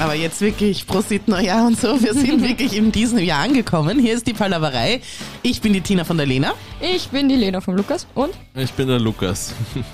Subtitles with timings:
[0.00, 2.00] Aber jetzt wirklich Prosit Neujahr und so.
[2.00, 3.98] Wir sind wirklich in diesem Jahr angekommen.
[3.98, 5.00] Hier ist die Palaverei.
[5.42, 6.54] Ich bin die Tina von der Lena.
[6.80, 9.54] Ich bin die Lena vom Lukas und Ich bin der Lukas.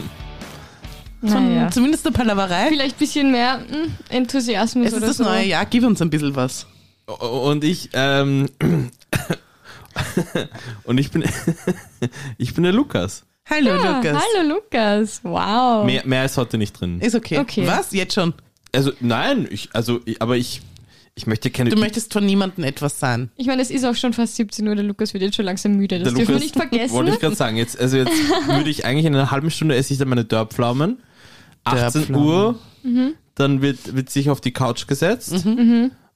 [1.27, 1.70] Von naja.
[1.70, 2.66] zumindest der Palaverei.
[2.68, 5.25] vielleicht ein bisschen mehr hm, Enthusiasmus Es ist oder das so.
[5.25, 5.64] neue Jahr.
[5.64, 6.66] Gib uns ein bisschen was.
[7.07, 8.46] Und ich, ähm,
[10.84, 11.25] und ich bin,
[12.36, 13.25] ich bin der Lukas.
[13.48, 14.23] Hallo, Ja, Lukas.
[14.36, 15.21] hallo Lukas.
[15.23, 15.86] Wow.
[15.86, 17.00] Mehr, mehr ist heute nicht drin.
[17.00, 17.39] Ist okay.
[17.39, 17.66] Okay.
[17.66, 17.91] Was?
[17.93, 18.34] Jetzt schon?
[18.74, 20.60] Also, nein, ich, also, ich, aber ich,
[21.14, 21.70] ich möchte keine.
[21.70, 23.30] Du möchtest von niemandem etwas sein.
[23.37, 25.77] Ich meine, es ist auch schon fast 17 Uhr, der Lukas wird jetzt schon langsam
[25.77, 25.98] müde.
[26.00, 26.95] Das der dürfen wir Lukas- nicht vergessen.
[26.95, 27.56] Wollte ich gerade sagen.
[27.56, 28.12] Jetzt, also jetzt
[28.48, 30.98] würde ich eigentlich in einer halben Stunde esse ich dann meine Dörrpflaumen.
[31.64, 32.27] 18 Dörrpflaumen.
[32.28, 33.14] Uhr, Mhm.
[33.37, 35.47] dann wird, wird sich auf die Couch gesetzt.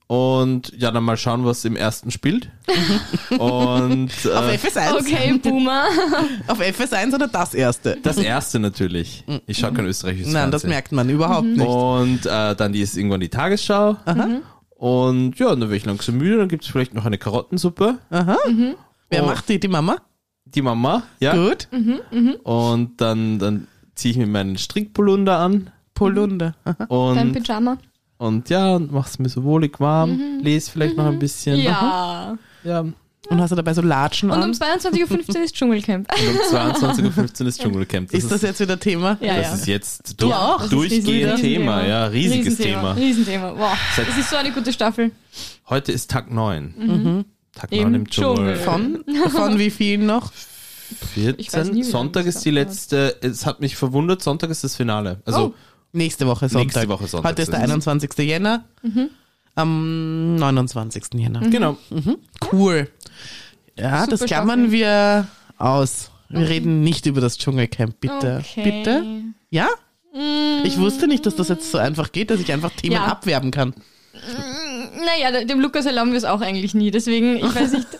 [0.09, 2.49] Und ja, dann mal schauen, was im ersten spielt.
[3.39, 4.93] Und Auf äh, FS1?
[5.01, 5.85] Okay, Boomer.
[6.49, 7.99] Auf FS1 oder das erste?
[8.03, 9.25] das erste natürlich.
[9.47, 10.71] Ich schaue kein österreichisches Nein, das Fernsehen.
[10.71, 11.67] merkt man überhaupt nicht.
[11.67, 13.99] Und äh, dann die ist irgendwann die Tagesschau.
[14.77, 17.99] Und ja, dann werde ich langsam müde, dann gibt es vielleicht noch eine Karottensuppe.
[18.09, 19.27] Wer Oh.
[19.27, 19.61] macht die?
[19.61, 19.97] Die Mama?
[20.47, 21.35] Die Mama, ja.
[21.35, 21.69] Gut.
[22.45, 25.71] Und dann, dann ziehe ich mir meinen Strickpolunder an.
[25.93, 26.55] Polunder.
[26.65, 26.77] Aha.
[26.79, 27.77] Dein Und, Pyjama.
[28.19, 31.59] Und ja, mach's mir so wohlig warm, lese vielleicht noch ein bisschen.
[31.59, 32.37] Ja.
[32.65, 32.85] ja.
[33.31, 34.53] Und hast du dabei so Latschen Und um an?
[34.53, 36.09] 22.15 Uhr ist Dschungelcamp.
[36.11, 38.15] Und um 22.15 Uhr ist Dschungelcamp.
[38.15, 39.19] Ist das jetzt wieder Thema?
[39.21, 39.55] Ja, das ja.
[39.55, 40.57] ist jetzt Du durch, auch?
[40.57, 42.93] Das ist durchgehend riesen- Thema, ja, riesiges Thema.
[42.93, 43.53] Riesenthema.
[43.59, 43.77] Wow.
[43.97, 45.11] Seit- Das ist so eine gute Staffel.
[45.69, 47.25] Heute ist Tag 9.
[47.55, 48.57] Tag 9 Im im Dschungel.
[48.57, 48.57] Dschungel.
[48.57, 49.05] Von?
[49.31, 50.33] Von wie vielen noch?
[51.37, 51.75] Ich weiß 14.
[51.75, 55.21] nie, Sonntag ist die das letzte, es hat mich verwundert, Sonntag ist das Finale.
[55.27, 55.55] Also Oh.
[55.93, 56.75] Nächste Woche Sonntag.
[56.75, 57.71] Nächste Woche Sonntag Heute ist der ist es.
[57.89, 58.11] 21.
[58.19, 58.65] Jänner.
[59.55, 61.05] Am 29.
[61.15, 61.41] Jänner.
[61.49, 61.77] genau.
[62.53, 62.89] Cool.
[63.77, 66.11] Ja, Super das klammern wir aus.
[66.29, 68.43] Wir reden nicht über das Dschungelcamp, bitte.
[68.45, 68.63] Okay.
[68.71, 69.05] Bitte?
[69.51, 69.69] Ja?
[70.65, 73.05] Ich wusste nicht, dass das jetzt so einfach geht, dass ich einfach Themen Ja.
[73.07, 73.73] abwerben kann.
[75.07, 76.91] Naja, dem Lukas erlauben wir es auch eigentlich nie.
[76.91, 77.87] Deswegen, ich weiß nicht.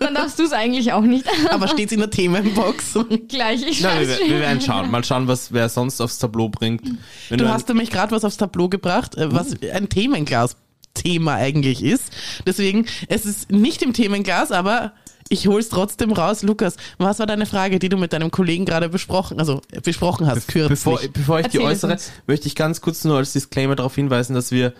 [0.00, 1.24] Dann darfst du es eigentlich auch nicht.
[1.50, 2.98] Aber steht's in der Themenbox?
[3.28, 4.90] Gleich, ich Na, wir, weiß wir werden schauen.
[4.90, 6.82] Mal schauen, was wer sonst aufs Tableau bringt.
[7.28, 11.82] Wenn Du ein- hast nämlich gerade was aufs Tableau gebracht, äh, was ein Themenglas-Thema eigentlich
[11.84, 12.04] ist.
[12.46, 14.92] Deswegen, es ist nicht im Themenglas, aber
[15.28, 16.42] ich hol's trotzdem raus.
[16.42, 20.26] Lukas, was war deine Frage, die du mit deinem Kollegen gerade besprochen, also äh, besprochen
[20.26, 20.78] hast, kürzlich?
[20.80, 22.12] Bevor, bevor ich die Erzähl es äußere, uns.
[22.26, 24.72] möchte ich ganz kurz nur als Disclaimer darauf hinweisen, dass wir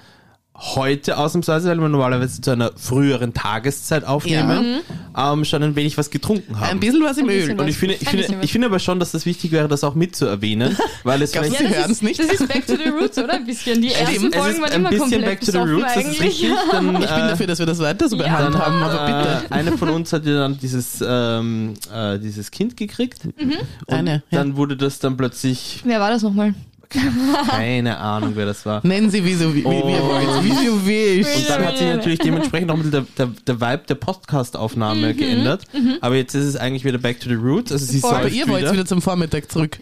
[0.61, 4.81] heute ausnahmsweise, weil wir normalerweise zu einer früheren Tageszeit aufnehmen,
[5.17, 6.71] ähm, schon ein wenig was getrunken haben.
[6.71, 7.41] ein bisschen was im Ein Öl.
[7.43, 9.53] bisschen Und ich finde, ich Ein finde, bisschen ich finde aber schon, dass das wichtig
[9.53, 12.19] wäre, das auch mitzuerwähnen, weil es Glaubst vielleicht das hören's ist, nicht?
[12.21, 13.35] Das ist Back to the Roots, oder?
[13.35, 13.81] Ein bisschen.
[13.83, 16.21] Die ersten es Folgen waren ein immer bisschen komplett back to the roots, das ist
[16.23, 16.51] richtig.
[16.73, 18.23] Dann, Ich bin dafür, dass wir das weiter so Ja.
[18.25, 19.47] behandhaben, dann, aber bitte.
[19.51, 23.21] Äh, eine von uns hat ja dann dieses, ähm, äh, dieses Kind gekriegt.
[23.27, 24.39] Und Eine, ja.
[24.41, 26.55] dann wurde das dann plötzlich, Wer war das nochmal?
[26.91, 28.81] Keine Ahnung, wer das war.
[28.87, 29.82] Nennen Sie, wie, so, wie, wie Oh.
[30.09, 30.44] wollt.
[30.44, 31.37] Wie du willst.
[31.37, 35.15] Und dann hat sich natürlich dementsprechend auch ein bisschen der, der, der Vibe der Podcast-Aufnahme
[35.15, 35.65] geändert.
[36.00, 37.72] Aber jetzt ist es eigentlich wieder back to the roots.
[37.72, 38.15] Also sie Voll.
[38.15, 38.72] Aber ihr wollt wieder.
[38.72, 39.78] wieder zum Vormittag zurück.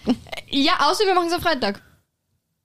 [0.50, 1.80] Ja, außer wir machen es am Freitag.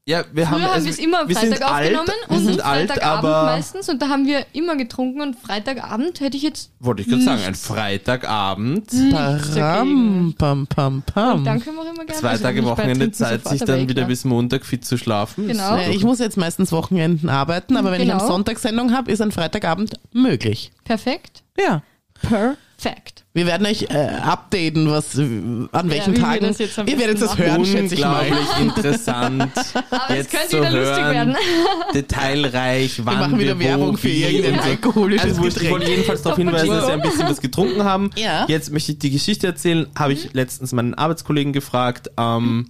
[0.07, 2.07] Ja, wir haben, Früher haben also, wir es immer am wir sind Freitag alt, aufgenommen
[2.27, 6.19] wir und sind alt, Freitagabend aber meistens und da haben wir immer getrunken und Freitagabend
[6.21, 7.53] hätte ich jetzt wollte ich gerade sagen, ein.
[7.53, 11.43] Freitagabend, Param, pam, pam, pam.
[11.45, 12.19] Dann können wir auch immer gerne.
[12.19, 15.47] zwei also Tage Wochenende Zeit, sich dann wieder bis Montag fit zu schlafen.
[15.47, 15.75] Genau.
[15.75, 18.31] Äh, Ich muss jetzt meistens Wochenenden arbeiten, aber wenn ich am Genau.
[18.31, 20.71] Sonntag Sendung habe, ist ein Freitagabend möglich.
[20.83, 21.43] Perfekt.
[21.59, 21.83] Ja.
[22.21, 23.23] Perfekt.
[23.33, 26.47] Wir werden euch äh, updaten, was an welchen wie wir Tagen.
[26.47, 28.25] das jetzt am Ihr werdet das hören, schätze ich mal.
[28.25, 29.51] Unglaublich interessant.
[29.89, 31.35] Aber es Jetzt könnte zu wieder lustig hören, werden.
[31.93, 35.71] Detailreich, wann Wir machen wieder wo, Werbung für irgendein alkoholisches Also wurscht, ich Getränk.
[35.79, 38.09] wollte jedenfalls darauf hinweisen, dass wir ein bisschen was getrunken haben.
[38.17, 38.45] Ja.
[38.49, 39.87] Jetzt möchte ich die Geschichte erzählen.
[39.97, 42.11] Habe ich letztens meinen Arbeitskollegen gefragt.
[42.17, 42.67] Ähm,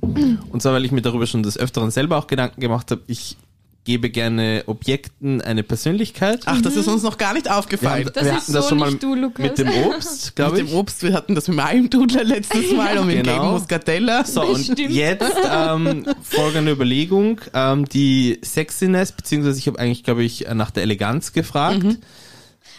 [0.52, 3.02] und zwar, weil ich mir darüber schon des Öfteren selber auch Gedanken gemacht habe.
[3.08, 3.38] Ich
[3.84, 6.42] gebe gerne Objekten eine Persönlichkeit.
[6.46, 8.06] Ach, das ist uns noch gar nicht wir aufgefallen.
[8.06, 9.44] haben, Das wir ist hatten das so schon mal nicht du, Lukas.
[9.44, 10.70] mit dem Obst, glaube Mit ich.
[10.70, 13.38] dem Obst, wir hatten das mit dem Almdudler letztes Mal und mit dem Genau.
[13.40, 14.24] gelben Muscatella.
[14.26, 14.92] So, und Stimmt.
[14.92, 17.42] jetzt ähm, folgende Überlegung.
[17.54, 21.86] Ähm, die Sexiness, beziehungsweise ich habe eigentlich, glaube ich, nach der Eleganz gefragt.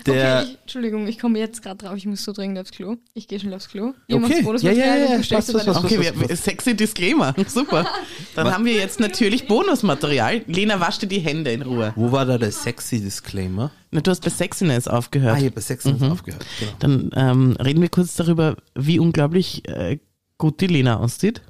[0.07, 1.97] Der, okay, ich, Entschuldigung, ich komme jetzt gerade drauf.
[1.97, 2.97] Ich muss so dringend aufs Klo.
[3.15, 3.93] Ich gehe schnell aufs Klo.
[4.09, 4.29] Ihr Okay.
[4.29, 5.39] macht's Bonusmaterial Ja, ja, ja, und ja.
[5.39, 7.35] Was, was, was, Okay, wir, sexy Disclaimer.
[7.47, 7.87] Super.
[8.35, 8.55] Dann Was?
[8.55, 10.43] haben wir jetzt natürlich Bonusmaterial.
[10.47, 11.93] Lena, wasch dir die Hände in Ruhe.
[11.97, 13.71] wo war da der sexy Disclaimer?
[13.91, 15.35] Na, du hast bei Sexiness aufgehört.
[15.35, 16.45] Ah, ich habe bei Sexiness aufgehört.
[16.59, 16.73] Genau.
[16.79, 19.99] Dann ähm, reden wir kurz darüber, wie unglaublich äh,
[20.39, 21.43] gut die Lena aussieht.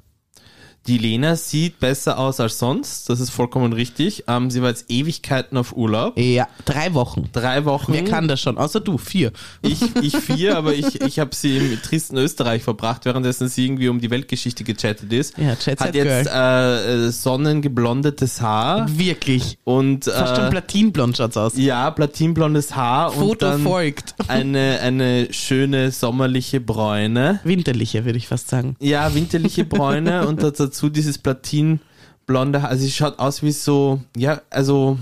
[0.85, 4.25] Die Lena sieht besser aus als sonst, das ist vollkommen richtig.
[4.27, 6.19] Ähm, sie war jetzt Ewigkeiten auf Urlaub.
[6.19, 7.29] Ja, drei Wochen.
[7.31, 7.93] Drei Wochen.
[7.93, 8.57] Wer kann das schon?
[8.57, 9.31] Außer du, vier.
[9.61, 13.87] Ich, ich vier, aber ich, ich habe sie im tristen Österreich verbracht, währenddessen sie irgendwie
[13.87, 15.37] um die Weltgeschichte gechattet ist.
[15.37, 19.57] Ja, Set Hat jetzt äh, äh, sonnengeblondetes Haar Wirklich.
[19.63, 21.53] und Fast schon äh, platinblond schaut's aus.
[21.55, 24.15] ja, platinblondes Haar und Foto dann folgt.
[24.27, 27.39] eine, eine schöne sommerliche Bräune.
[27.45, 28.75] Winterliche, würde ich fast sagen.
[28.81, 32.63] Ja, winterliche Bräune und dazu dieses platinblonde.
[32.63, 34.97] Also sie schaut aus wie so, ja, also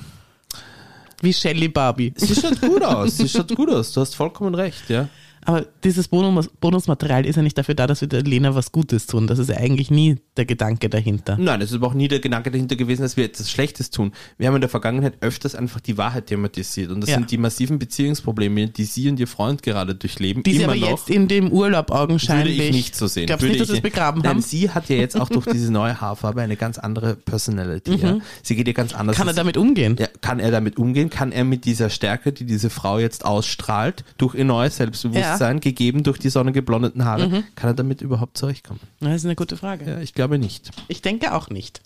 [1.22, 2.14] Wie Shelly Barbie.
[2.16, 3.18] sie schaut gut aus.
[3.18, 3.92] Sie schaut gut aus.
[3.94, 5.08] Du hast vollkommen recht, ja.
[5.46, 9.08] Aber dieses Bonus Bonusmaterial ist ja nicht dafür da, dass wir der Lena was Gutes
[9.08, 9.28] tun.
[9.28, 11.38] Das ist ja eigentlich nie der Gedanke dahinter.
[11.40, 14.12] Nein, es ist aber auch nie der Gedanke dahinter gewesen, dass wir etwas Schlechtes tun.
[14.38, 16.92] Wir haben in der Vergangenheit öfters einfach die Wahrheit thematisiert.
[16.92, 17.16] Und das Ja.
[17.18, 20.44] sind die massiven Beziehungsprobleme, die sie und ihr Freund gerade durchleben.
[20.44, 20.90] Die sie aber noch.
[20.90, 22.60] jetzt in dem Urlaub würde augenscheinlich.
[22.60, 23.26] ich nicht so sehen.
[23.26, 24.42] Glaubst Würde nicht, dass sie es begraben haben?
[24.42, 27.96] sie hat ja jetzt auch durch diese neue Haarfarbe eine ganz andere Personality.
[27.96, 28.18] Ja.
[28.44, 29.18] Sie geht ja ganz anders.
[29.18, 29.96] Kann er damit umgehen?
[30.00, 31.10] ja, kann er damit umgehen?
[31.10, 35.31] Kann er mit dieser Stärke, die diese Frau jetzt ausstrahlt, durch ihr neues Selbstbewusstsein,
[35.62, 37.44] gegeben durch die sonnengeblondeten Haare, Mhm.
[37.56, 38.80] kann er damit überhaupt zurechtkommen?
[39.00, 39.86] Das ist eine gute Frage.
[39.90, 40.72] Ja, ich glaube nicht.
[40.88, 41.82] Ich denke auch nicht.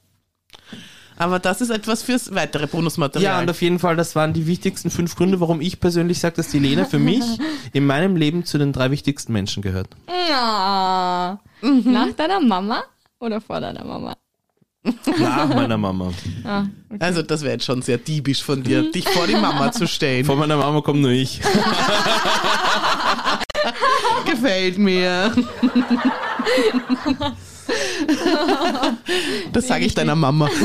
[1.18, 3.36] Aber das ist etwas fürs weitere Bonusmaterial.
[3.36, 6.36] Ja, und auf jeden Fall, das waren die wichtigsten fünf Gründe, warum ich persönlich sage,
[6.36, 7.24] dass die Lena für mich
[7.74, 9.88] in meinem Leben zu den drei wichtigsten Menschen gehört.
[10.10, 11.38] Ah.
[11.62, 12.84] Nach deiner Mama
[13.20, 14.14] oder vor deiner Mama?
[15.20, 16.12] Nach meiner Mama.
[16.44, 17.00] Ah, okay.
[17.00, 20.26] also das wäre jetzt schon sehr diebisch von dir, dich vor die Mama zu stellen.
[20.26, 21.42] Vor meiner Mama kommt nur ich.
[24.26, 25.32] Gefällt mir.
[29.54, 30.50] Das sage ich deiner Mama.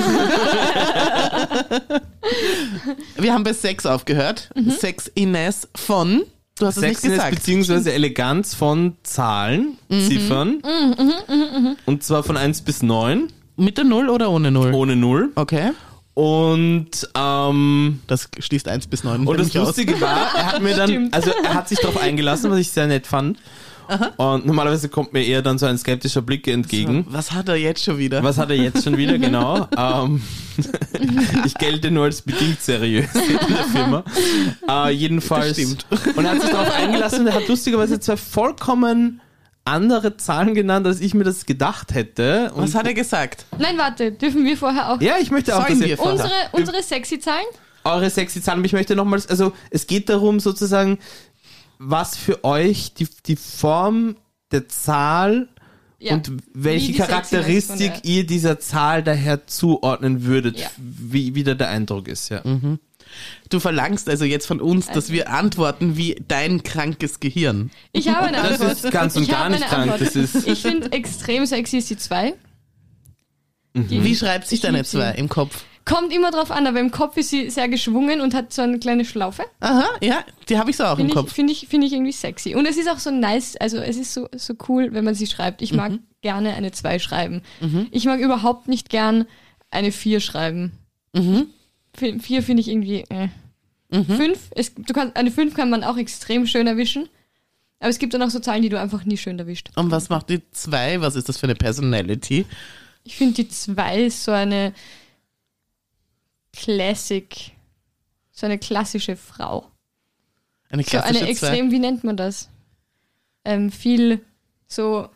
[3.16, 4.50] Wir haben bei Sex aufgehört.
[4.78, 6.22] Sex Ines von.
[6.58, 7.34] Du hast es nicht Sexiness gesagt.
[7.36, 10.62] beziehungsweise Eleganz von Zahlen, Ziffern.
[11.86, 14.72] Und zwar von 1 bis 9, Mit der Null oder ohne Null?
[14.72, 15.32] ohne 0.
[15.34, 15.70] Okay.
[16.14, 19.26] Und, ähm, Das schließt 1 bis 9.
[19.26, 19.68] und das nämlich aus.
[19.68, 21.14] Lustige war, er hat mir dann, Stimmt.
[21.14, 23.38] also er hat sich darauf eingelassen, was ich sehr nett fand.
[24.18, 27.04] Und normalerweise kommt mir eher dann so ein skeptischer Blick entgegen.
[27.08, 28.22] Was hat er jetzt schon wieder?
[28.22, 29.66] Was hat er jetzt schon wieder, genau?
[29.76, 30.22] ähm,
[31.44, 34.04] ich gelte nur als bedingt seriös in der Firma.
[34.68, 35.56] Äh, jedenfalls.
[35.56, 35.86] Das stimmt.
[36.16, 39.20] Und er hat sich darauf eingelassen und er hat lustigerweise zwei vollkommen
[39.70, 42.52] andere Zahlen genannt, als ich mir das gedacht hätte.
[42.54, 43.46] Und Was hat er gesagt?
[43.58, 46.14] Nein, warte, dürfen wir vorher auch ja, ich möchte auch, dass wir ihr vorher?
[46.14, 47.46] unsere, unsere sexy Zahlen?
[47.84, 50.98] eure sexy Zahlen, aber ich möchte nochmals, also es geht darum sozusagen,
[51.78, 54.16] was für euch die, die Form
[54.52, 55.48] der Zahl
[55.98, 56.12] Ja.
[56.14, 60.68] und welche Charakteristik ihr dieser Zahl daher zuordnen würdet, Ja.
[60.76, 62.42] wie, wie da der Eindruck ist, ja.
[63.48, 67.70] Du verlangst also jetzt von uns, dass Also- wir antworten wie dein krankes Gehirn.
[67.92, 68.72] Ich habe eine Das Antwort.
[68.84, 70.00] ist ganz und ich gar nicht krank, Antwort.
[70.00, 72.34] das ist- Ich finde extrem sexy ist die 2.
[73.72, 74.96] Wie schreibt sich Ich deine lieb sie.
[74.98, 75.64] zwei im Kopf?
[75.84, 78.78] Kommt immer drauf an, aber im Kopf ist sie sehr geschwungen und hat so eine
[78.78, 79.44] kleine Schlaufe.
[79.60, 81.32] Aha, ja, die habe ich so auch im Finde ich, Kopf.
[81.32, 82.54] finde ich, finde ich irgendwie sexy.
[82.54, 85.26] Und es ist auch so nice, also es ist so, so cool, wenn man sie
[85.26, 85.62] schreibt.
[85.62, 85.76] Ich Mhm.
[85.78, 87.42] mag gerne eine 2 schreiben.
[87.92, 89.24] Ich mag überhaupt nicht gern
[89.70, 90.72] eine 4 schreiben.
[91.14, 91.46] Mhm.
[91.94, 93.04] 4 finde ich irgendwie.
[93.08, 93.28] Äh.
[93.92, 97.08] 5, es, du kannst, eine 5 kann man auch extrem schön erwischen.
[97.80, 99.70] Aber es gibt dann auch so Zahlen, die du einfach nie schön erwischt.
[99.74, 101.00] Und was macht die zwei?
[101.00, 102.44] Was ist das für eine Personality?
[103.04, 104.74] Ich finde die 2 ist so eine
[106.52, 107.52] Classic,
[108.32, 109.66] so eine klassische Frau.
[110.68, 111.46] Eine So klassische eine zwei?
[111.48, 112.48] extrem, wie nennt man das?
[113.44, 114.20] Ähm, viel
[114.66, 115.08] so,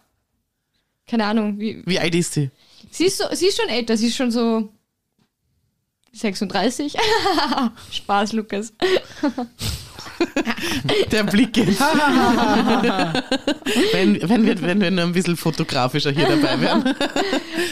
[1.06, 2.50] keine Ahnung, wie, Wie alt ist sie?
[2.90, 4.72] sie ist, so, sie ist schon älter, sie ist schon so
[6.14, 6.96] 36.
[7.92, 8.72] Spaß, Lukas.
[11.10, 11.56] Der Blick
[13.92, 16.94] wenn, wenn, wir, wenn wir nur ein bisschen fotografischer hier dabei wären.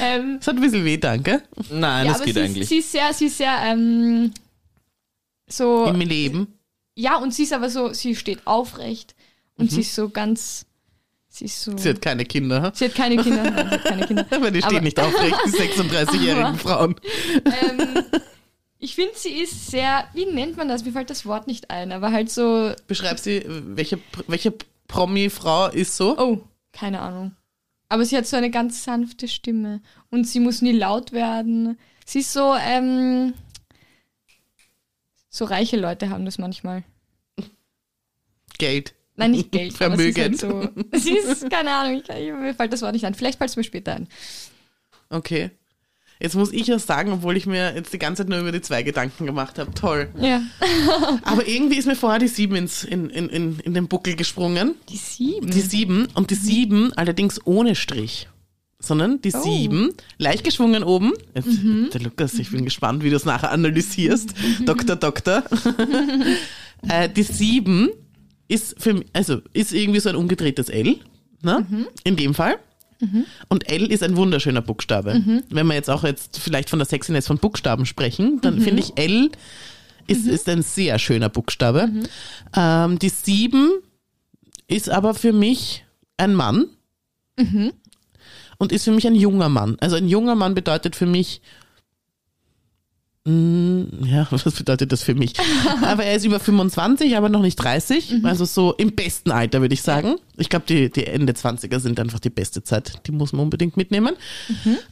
[0.01, 1.43] Ähm, Das hat ein bisschen weh, danke.
[1.71, 2.63] Nein, ja, das aber geht sie, eigentlich.
[2.63, 4.33] Ist, sie ist sehr, sie ist sehr, ähm,
[5.49, 6.59] so, Im Leben.
[6.97, 9.15] ja, und sie ist aber so, sie steht aufrecht
[9.57, 10.67] und sie ist so ganz,
[11.29, 12.73] sie ist so, Sie hat keine Kinder.
[12.75, 14.27] sie hat keine Kinder, nein, sie hat keine Kinder.
[14.31, 16.97] Aber die stehen Aber- nicht aufrecht, die 36-jährigen Aber- Frauen.
[17.45, 18.05] ähm,
[18.83, 20.85] ich finde, sie ist sehr, wie nennt man das?
[20.85, 24.53] Mir fällt das Wort nicht ein, aber halt so, Beschreib sie, welche, welche
[24.89, 26.19] Promi-Frau ist so?
[26.19, 26.41] oh,
[26.73, 27.37] keine Ahnung.
[27.89, 31.79] Aber sie hat so eine ganz sanfte Stimme und sie muss nie laut werden.
[32.05, 33.35] Sie ist so, ähm,
[35.29, 36.83] so reiche Leute haben das manchmal.
[38.59, 38.95] Geld.
[39.15, 39.81] Nein, nicht Geld.
[39.81, 40.41] aber sie ist Vermögen.
[40.41, 43.15] halt so, sie ist, keine Ahnung, ich, mir fällt das Wort nicht ein.
[43.15, 44.09] Vielleicht fällt es mir später ein.
[45.09, 45.53] Okay.
[46.23, 48.61] Jetzt muss ich ja sagen, obwohl ich mir jetzt die ganze Zeit nur über die
[48.61, 49.75] zwei Gedanken gemacht habe.
[49.75, 50.09] Toll.
[50.21, 50.41] Ja.
[51.25, 54.77] Aber irgendwie ist mir vorher die sieben ins, in, in, in, in den Buckel gesprungen.
[54.89, 55.51] Die sieben.
[55.51, 58.29] Die sieben und die sieben allerdings ohne Strich.
[58.79, 59.43] sondern die Oh.
[59.43, 61.13] sieben, leicht geschwungen oben.
[61.35, 61.59] Jetzt,
[61.95, 64.33] Der Lukas, ich bin gespannt, wie du es nachher analysierst.
[64.65, 65.43] Doktor, Doktor.
[66.89, 67.91] äh, die sieben
[68.49, 70.97] ist für mich, also ist irgendwie so ein umgedrehtes L,
[71.43, 71.67] ne?
[72.05, 72.57] In dem Fall.
[73.49, 75.15] Und L ist ein wunderschöner Buchstabe.
[75.51, 78.97] Wenn wir jetzt auch jetzt vielleicht von der Sexiness von Buchstaben sprechen, dann finde ich
[78.97, 79.31] L
[80.07, 81.89] ist, ist ein sehr schöner Buchstabe.
[82.57, 83.71] Ähm, die sieben
[84.67, 85.85] ist aber für mich
[86.17, 86.67] ein Mann.
[88.59, 89.77] Und ist für mich ein junger Mann.
[89.81, 91.41] Also ein junger Mann bedeutet für mich,
[93.25, 95.35] ja, was bedeutet das für mich?
[95.83, 99.75] aber er ist über 25, aber noch nicht 30, also so im besten Alter, würde
[99.75, 100.17] ich sagen.
[100.37, 103.07] Ich glaube, die, die Ende 20er sind einfach die beste Zeit.
[103.07, 104.17] Die muss man unbedingt mitnehmen.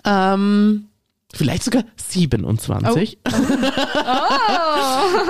[0.05, 0.87] Ähm,
[1.35, 3.19] vielleicht sogar 27.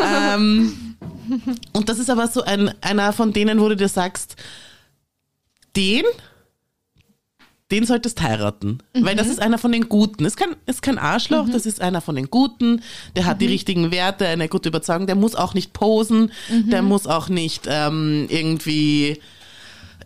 [0.04, 0.96] ähm,
[1.72, 4.36] und das ist aber so ein, einer von denen, wo du dir sagst,
[5.74, 6.04] den,
[7.70, 8.78] den solltest heiraten.
[8.94, 10.24] Weil das ist einer von den Guten.
[10.24, 12.82] Ist kein, ist kein Arschloch, das ist einer von den Guten.
[13.16, 15.06] Der hat die richtigen Werte, eine gute Überzeugung.
[15.06, 16.32] Der muss auch nicht posen.
[16.70, 19.20] Der muss auch nicht ähm, irgendwie.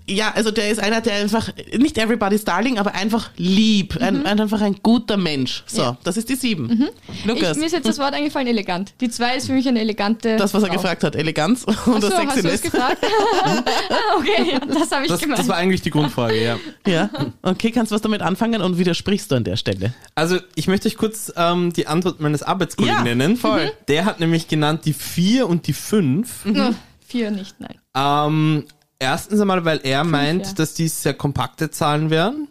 [0.06, 3.96] Ja, also der ist einer, der einfach, nicht everybody's darling, aber einfach lieb.
[4.02, 5.62] Ein, ein, einfach ein guter Mensch.
[5.66, 5.96] So, Ja.
[6.04, 6.88] das ist die sieben.
[7.12, 8.92] Ich, Lukas, mir ist jetzt das Wort eingefallen, elegant.
[9.00, 10.36] Die zwei ist für mich eine elegante.
[10.36, 10.74] das, was er Frau.
[10.76, 12.62] gefragt hat, Eleganz und Ach das so, hast du es Sexiness.
[12.62, 12.98] gefragt?
[14.18, 15.38] okay, das habe ich Das, gemeint.
[15.38, 16.58] das war eigentlich die Grundfrage, ja.
[16.86, 17.08] Ja,
[17.42, 19.94] okay, kannst du was damit anfangen und widersprichst du an der Stelle?
[20.14, 23.36] Also ich möchte euch kurz ähm, die Antwort meines Arbeitskollegen Ja, nennen.
[23.36, 23.72] voll.
[23.88, 26.44] Der hat nämlich genannt die vier und die fünf.
[26.44, 26.74] No,
[27.06, 27.78] vier nicht, nein.
[27.96, 28.64] Ähm,
[29.04, 30.52] erstens einmal, weil er meint, ja.
[30.54, 32.48] dass die sehr kompakte Zahlen wären.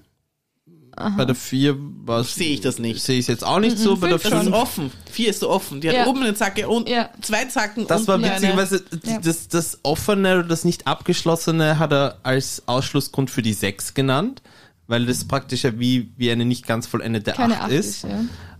[1.18, 3.02] Bei der vier war Sehe ich das nicht.
[3.02, 3.98] Sehe ich es jetzt auch nicht so.
[3.98, 4.92] Bei der fünf Das ist fünf, offen.
[5.12, 5.82] Vier ist so offen.
[5.82, 6.06] Die hat Ja.
[6.06, 7.10] oben eine Zacke und Ja.
[7.22, 9.18] zwei Zacken das war unten eine- witzigerweise, Ja.
[9.20, 14.44] das, das offene oder das nicht abgeschlossene hat er als Ausschlussgrund für die sechs genannt,
[14.86, 18.04] weil das praktisch ja wie, wie eine nicht ganz vollendete Keine acht acht ist.
[18.04, 18.06] ist,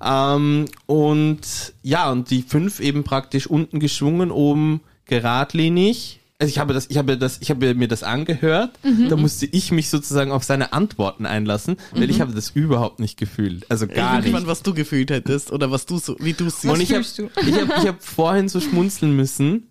[0.02, 0.36] ja.
[0.36, 1.42] Ähm, und
[1.84, 6.20] ja, und die fünf eben praktisch unten geschwungen, oben geradlinig.
[6.40, 8.72] Also ich habe das, ich habe das, ich habe mir das angehört.
[8.84, 9.08] Mhm.
[9.08, 12.10] Da musste ich mich sozusagen auf seine Antworten einlassen, weil Mhm.
[12.10, 13.70] ich habe das überhaupt nicht gefühlt.
[13.70, 14.24] Also Ich gar bin nicht.
[14.26, 16.66] gespannt, was du gefühlt hättest oder was du so, wie du siehst.
[16.66, 17.02] Was Und ich habe
[17.48, 19.68] ich hab, ich hab vorhin so schmunzeln müssen,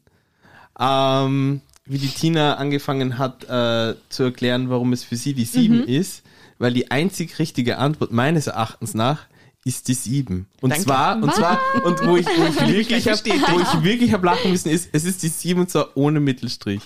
[0.79, 5.79] ähm, wie die Tina angefangen hat äh, zu erklären, warum es für sie die sieben
[5.83, 5.85] Mhm.
[5.89, 6.23] ist,
[6.59, 9.27] weil die einzig richtige Antwort meines Erachtens nach
[9.65, 10.47] ist die sieben.
[10.61, 10.85] Und Danke.
[10.85, 14.25] zwar, und zwar, und wo ich, wo ich wirklich gleich hab, wo ich wirklich hab
[14.25, 16.83] lachen müssen, ist, es ist die sieben und zwar ohne Mittelstrich.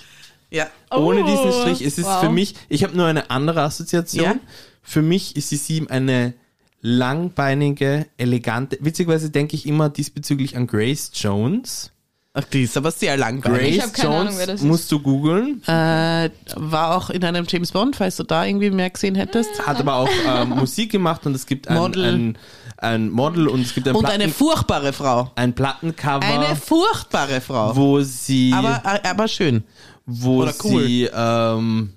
[0.51, 0.69] Ja.
[0.91, 1.87] Ohne Oh, diesen Strich.
[1.87, 2.21] Es ist wow.
[2.21, 4.25] für mich, ich habe nur eine andere Assoziation.
[4.25, 4.35] Ja?
[4.83, 6.35] Für mich ist die sieben eine
[6.83, 11.91] langbeinige, elegante, witzigerweise denke ich immer diesbezüglich an Grace Jones.
[12.39, 13.79] Ach, die ist aber sehr langweilig.
[13.79, 14.67] Ich Grace Ahnung, Jones wer das ist.
[14.67, 15.63] musst du googeln.
[15.67, 19.67] Äh, war auch in einem James Bond, falls du da irgendwie mehr gesehen hättest.
[19.67, 22.05] Hat aber auch ähm, Musik gemacht und es gibt ein Model.
[22.05, 22.39] Ein,
[22.77, 25.33] ein Model und es gibt ein, Und Platten, eine furchtbare Frau.
[25.35, 27.75] ein Plattencover, Eine furchtbare Frau.
[27.75, 29.65] wo sie, Aber, äh, aber schön.
[30.05, 30.85] wo oder cool.
[30.85, 31.95] sie ähm,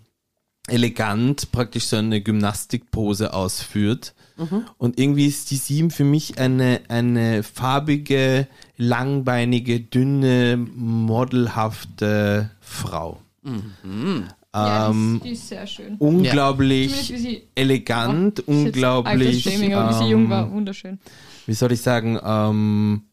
[0.67, 4.13] elegant praktisch so eine Gymnastikpose ausführt.
[4.37, 4.63] Mhm.
[4.77, 8.47] Und irgendwie ist die sieben für mich eine, eine farbige,
[8.79, 13.19] langbeinige, dünne, modelhafte Frau.
[13.43, 15.95] ja, Ähm, die, ist, die ist sehr schön.
[15.99, 19.45] unglaublich sie elegant, unglaublich.
[19.75, 20.97] Aber wie sie jung war, ähm, wunderschön.
[21.45, 23.03] wie soll ich sagen, ähm,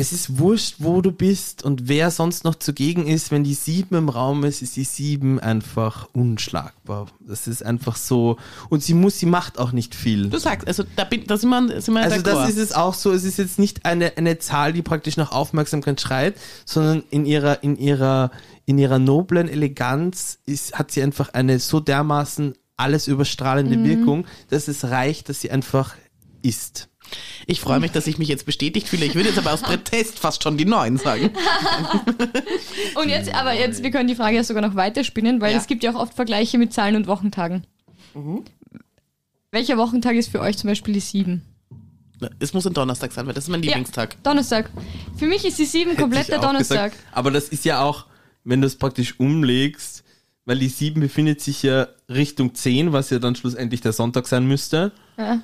[0.00, 3.32] es ist wurscht, wo du bist und wer sonst noch zugegen ist.
[3.32, 7.08] Wenn die sieben im Raum ist, ist die sieben einfach unschlagbar.
[7.18, 8.36] Das ist einfach so.
[8.68, 10.30] Und sie muss, sie macht auch nicht viel.
[10.30, 12.94] Du sagst, also da, bin, da sind wir, sind wir Also das ist es auch
[12.94, 17.26] so, es ist jetzt nicht eine, eine Zahl, die praktisch nach Aufmerksamkeit schreit, sondern in
[17.26, 18.30] ihrer, in ihrer,
[18.66, 24.68] in ihrer noblen Eleganz ist, hat sie einfach eine so dermaßen alles überstrahlende Wirkung, dass
[24.68, 25.96] es reicht, dass sie einfach
[26.42, 26.88] ist.
[27.46, 29.04] Ich freue mich, dass ich mich jetzt bestätigt fühle.
[29.06, 31.30] Ich würde jetzt aber aus Protest fast schon die neun sagen.
[32.94, 35.58] Und jetzt, aber jetzt, wir können die Frage ja sogar noch weiterspinnen, weil Ja.
[35.58, 37.66] es gibt ja auch oft Vergleiche mit Zahlen und Wochentagen.
[39.50, 41.42] Welcher Wochentag ist für euch zum Beispiel die sieben?
[42.40, 44.14] Es muss ein Donnerstag sein, weil das ist mein Lieblingstag.
[44.14, 44.70] Ja, Donnerstag.
[45.16, 46.92] Für mich ist die sieben komplett Hätte ich der Donnerstag.
[46.92, 47.06] gesagt.
[47.12, 48.06] Aber das ist ja auch,
[48.44, 50.02] wenn du es praktisch umlegst,
[50.44, 54.46] weil die 7 befindet sich ja Richtung 10, was ja dann schlussendlich der Sonntag sein
[54.48, 54.92] müsste.
[55.16, 55.40] Ja,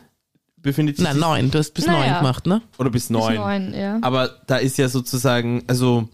[0.65, 1.51] Befindet sich Nein, neun.
[1.53, 1.99] Du hast bis Naja.
[2.11, 2.63] neun gemacht, ne?
[2.79, 3.35] oder bis bis 9.
[3.37, 3.99] neun, ja.
[4.03, 6.09] Aber da ist ja sozusagen, also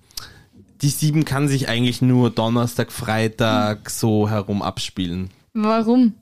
[0.82, 5.30] die 7 kann sich eigentlich nur Donnerstag, Freitag so herum abspielen.
[5.54, 6.14] Warum?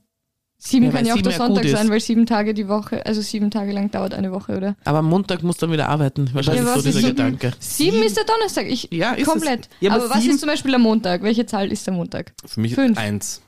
[0.61, 1.70] Sieben Ja, kann ja auch sieben der Sonntag ist.
[1.70, 4.76] sein, weil sieben Tage die Woche, also sieben Tage lang dauert eine Woche, oder?
[4.85, 6.28] Aber am Montag musst du dann wieder arbeiten.
[6.35, 7.16] Wahrscheinlich Ja, so dieser ist sieben?
[7.16, 7.52] Gedanke.
[7.61, 8.66] Sieben ist der Donnerstag.
[8.66, 9.28] Ich Ja, ist es.
[9.32, 9.68] komplett.
[9.80, 11.23] Ja, aber aber was sieben- ist zum Beispiel der Montag?
[11.23, 12.32] Welche Zahl ist der Montag?
[12.44, 12.99] Für mich Fünf.
[12.99, 13.40] eins.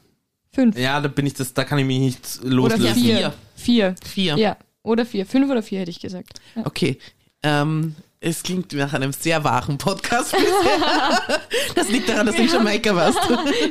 [0.52, 0.78] Fünf.
[0.78, 2.94] Ja, da bin ich das, da kann ich mich nicht oder loslösen.
[2.94, 3.16] vier.
[3.16, 3.34] vier.
[3.56, 3.94] Vier.
[4.04, 4.36] Vier.
[4.38, 4.56] Ja.
[4.82, 5.26] Oder vier.
[5.26, 6.40] Fünf oder vier hätte ich gesagt.
[6.54, 6.66] Ja.
[6.66, 6.98] Okay.
[7.42, 11.40] Ähm, es klingt nach einem sehr wahren Podcast bisher.
[11.74, 13.18] Das liegt daran, dass du in Jamaika warst.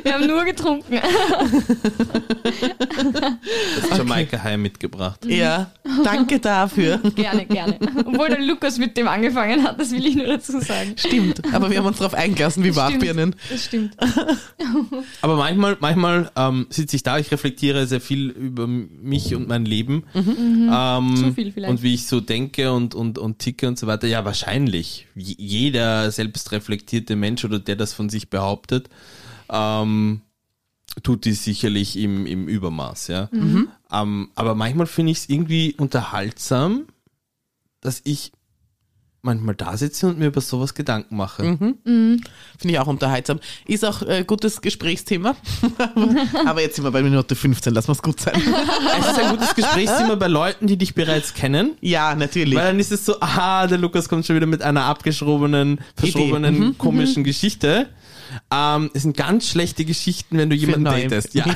[0.02, 0.98] Wir haben nur getrunken.
[3.88, 5.24] Das Jamaika High mitgebracht.
[5.26, 5.70] Ja,
[6.02, 6.98] danke dafür.
[7.14, 7.78] gerne, gerne.
[8.04, 10.94] Obwohl der Lukas mit dem angefangen hat, das will ich nur dazu sagen.
[10.96, 13.36] Stimmt, aber wir haben uns darauf eingelassen, wie Wachbirnen.
[13.50, 13.96] Das stimmt.
[15.20, 19.64] Aber manchmal, manchmal ähm, sitze ich da, ich reflektiere sehr viel über mich und mein
[19.64, 20.04] Leben.
[20.14, 21.70] Ähm, Zu viel vielleicht.
[21.70, 24.06] Und wie ich so denke und, und, und ticke und so weiter.
[24.06, 24.39] Ja, wahrscheinlich.
[25.14, 28.88] J- Jeder selbstreflektierte Mensch oder der das von sich behauptet,
[29.50, 30.22] ähm,
[31.02, 33.28] tut dies sicherlich im, im Übermaß, ja.
[33.92, 36.86] Ähm, aber manchmal finde ich es irgendwie unterhaltsam,
[37.80, 38.32] dass ich
[39.22, 41.42] manchmal da sitze und mir über sowas Gedanken mache.
[41.84, 42.20] Finde
[42.64, 43.38] ich auch unterhaltsam.
[43.66, 45.36] Ist auch äh, gutes Gesprächsthema.
[46.46, 48.34] aber jetzt sind wir bei Minute 15, lass mal's gut sein.
[49.00, 51.72] Es ist ein gutes Gesprächsthema bei Leuten, die dich bereits kennen.
[51.80, 52.56] Ja, natürlich.
[52.58, 56.58] Weil dann ist es so, aha, der Lukas kommt schon wieder mit einer abgeschrobenen, verschrobenen,
[56.58, 56.78] Mhm.
[56.78, 57.88] komischen Geschichte.
[58.50, 61.34] Ähm, es sind ganz schlechte Geschichten, wenn du jemanden datest.
[61.34, 61.44] Ja.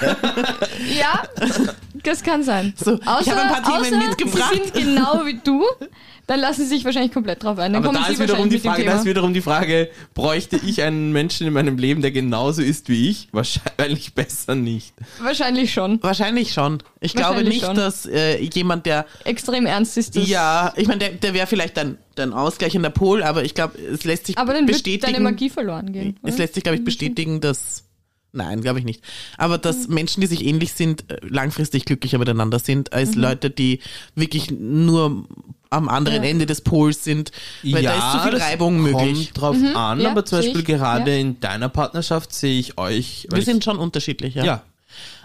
[0.99, 1.23] Ja,
[2.03, 2.75] das kann sein.
[2.77, 4.53] So, ich habe ein paar Themen außer mitgebracht.
[4.53, 5.65] Sie sind genau wie du,
[6.27, 7.73] dann lassen sie sich wahrscheinlich komplett drauf ein.
[7.73, 10.83] Dann Aber da sie ist wiederum die Frage, da ist wiederum die Frage, bräuchte ich
[10.83, 13.29] einen Menschen in meinem Leben, der genauso ist wie ich?
[13.33, 14.95] Wahrscheinlich besser nicht.
[15.21, 16.03] Wahrscheinlich schon.
[16.03, 16.83] Wahrscheinlich schon.
[17.01, 17.77] Ich glaube nicht, schon.
[17.77, 20.29] dass äh, jemand, der Extrem ernst ist das.
[20.29, 24.05] Ja, ich meine, der, der wäre vielleicht dann dein ausgleichender Pol, aber ich glaube, es
[24.05, 25.13] lässt sich Aber dann wird bestätigen.
[25.13, 26.17] deine Magie verloren gehen.
[26.23, 26.43] es oder?
[26.43, 27.85] lässt sich, glaube ich, bestätigen, dass.
[28.37, 29.01] Nein, glaube ich nicht.
[29.39, 29.95] Aber dass Mhm.
[29.95, 33.79] Menschen, die sich ähnlich sind, äh, langfristig glücklicher miteinander sind, als Leute, die
[34.17, 35.25] wirklich nur
[35.71, 36.25] am anderen Mhm.
[36.25, 36.31] Ja.
[36.31, 37.31] Ende des Pols sind,
[37.63, 39.33] weil da ist zu viel Reibung möglich.
[39.35, 41.17] Kommt drauf an, ja, aber zum Beispiel ich, gerade ja.
[41.19, 43.29] in deiner Partnerschaft sehe ich euch.
[43.33, 44.45] Wir sind schon unterschiedlich, ja.
[44.45, 44.63] ja.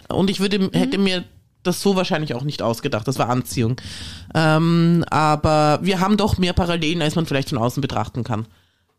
[0.08, 0.70] Und ich würde, Mhm.
[0.74, 1.24] hätte mir
[1.64, 3.08] das so wahrscheinlich auch nicht ausgedacht.
[3.08, 3.76] Das war Anziehung.
[4.34, 8.46] Ähm, aber wir haben doch mehr Parallelen, als man vielleicht von außen betrachten kann.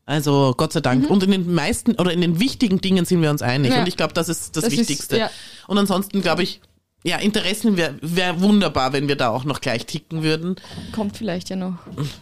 [0.06, 1.08] Also Gott sei Dank.
[1.08, 3.70] Und in den meisten oder in den wichtigen Dingen sind wir uns einig.
[3.70, 3.74] Mhm.
[3.76, 3.80] Ja.
[3.82, 5.18] Und ich glaube, das ist das, Das ist- Wichtigste.
[5.18, 5.30] ja.
[5.68, 6.60] Und ansonsten glaube ich,
[7.02, 10.56] ja, Interessen wäre wär wunderbar, wenn wir da auch noch gleich ticken würden.
[10.92, 11.76] Kommt vielleicht ja noch.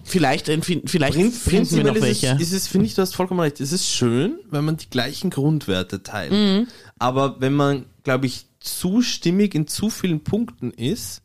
[0.04, 2.26] Vielleicht, äh, vielleicht Prin finden wir noch ist welche.
[2.36, 3.58] es, ist es finde ich, du hast vollkommen recht.
[3.60, 6.30] Es ist schön, wenn man die gleichen Grundwerte teilt.
[6.30, 6.68] Mhm.
[6.98, 11.22] Aber wenn man, glaube ich, zu stimmig in zu vielen Punkten ist,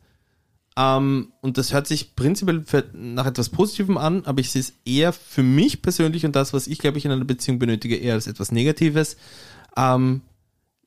[0.76, 5.12] ähm, und das hört sich prinzipiell nach etwas Positivem an, aber ich sehe es eher
[5.12, 8.26] für mich persönlich und das, was ich, glaube ich, in einer Beziehung benötige, eher als
[8.26, 9.16] etwas Negatives,
[9.76, 10.22] ähm,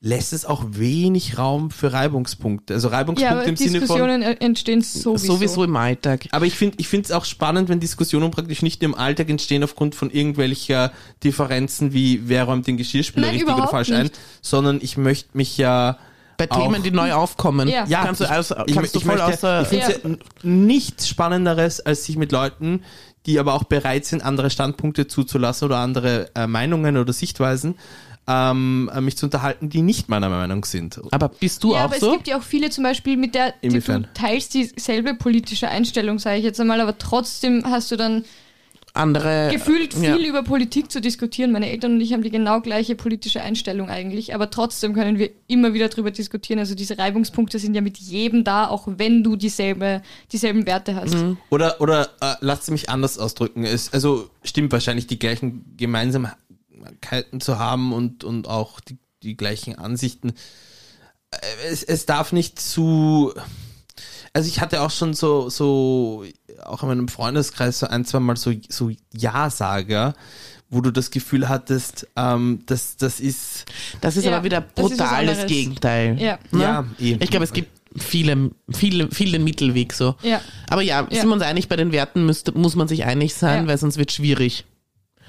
[0.00, 2.74] lässt es auch wenig Raum für Reibungspunkte.
[2.74, 3.80] Also Ja, Reibungspunkte aber im Sinne von.
[3.80, 5.34] Diskussionen entstehen sowieso.
[5.34, 6.26] Sowieso im Alltag.
[6.30, 9.64] Aber ich finde ich finde es auch spannend, wenn Diskussionen praktisch nicht im Alltag entstehen
[9.64, 10.92] aufgrund von irgendwelcher
[11.24, 14.18] Differenzen wie wer räumt den Geschirrspüler Nein, richtig oder falsch ein, nicht.
[14.40, 15.98] sondern ich möchte mich ja
[16.38, 17.84] Bei auch- Themen, die neu aufkommen, Ja.
[17.86, 19.62] ja, kannst du, ich- also, ich, kannst ich, du voll außer...
[19.62, 20.08] ich finde Ja.
[20.08, 20.16] ja.
[20.42, 22.82] nichts Spannenderes, als sich mit Leuten,
[23.26, 27.74] die aber auch bereit sind, andere Standpunkte zuzulassen oder andere äh, Meinungen oder Sichtweisen,
[28.28, 31.00] ähm, äh, mich zu unterhalten, die nicht meiner Meinung sind.
[31.10, 32.06] aber bist du ja, auch aber so?
[32.08, 36.38] es gibt ja auch viele zum Beispiel, mit der du teilst dieselbe politische Einstellung, sage
[36.38, 38.24] ich jetzt einmal, aber trotzdem hast du dann
[38.98, 40.16] andere gefühlt ja.
[40.16, 41.52] viel über Politik zu diskutieren.
[41.52, 45.30] Meine Eltern und ich haben die genau gleiche politische Einstellung eigentlich, aber trotzdem können wir
[45.46, 46.58] immer wieder drüber diskutieren.
[46.58, 51.14] Also diese Reibungspunkte sind ja mit jedem da, auch wenn du dieselbe, dieselben Werte hast.
[51.14, 51.38] Mhm.
[51.50, 53.64] Oder, oder äh, lasst mich anders ausdrücken.
[53.64, 59.78] Es, also stimmt wahrscheinlich die gleichen Gemeinsamkeiten zu haben und, und auch die, die gleichen
[59.78, 60.34] Ansichten.
[61.30, 61.36] Äh,
[61.70, 63.32] Es, es darf nicht zu.
[64.38, 66.24] Also ich hatte auch schon so, so,
[66.64, 70.14] auch in meinem Freundeskreis so ein, zwei Mal so, so Ja-Sager,
[70.70, 73.64] wo du das Gefühl hattest, ähm, das, das ist,
[74.00, 75.46] Das ist Ja, aber wieder brutales.
[75.46, 76.16] Gegenteil.
[76.20, 76.38] Ja.
[76.52, 76.62] Ne?
[76.62, 77.20] ja, eben.
[77.20, 77.70] Ich glaube, es gibt
[78.00, 80.14] viele, viele, viel den Mittelweg so.
[80.22, 81.20] Ja, Aber ja, Ja.
[81.20, 83.68] sind wir uns einig, bei den Werten müsste, muss man sich einig sein, Ja.
[83.68, 84.64] weil sonst wird schwierig.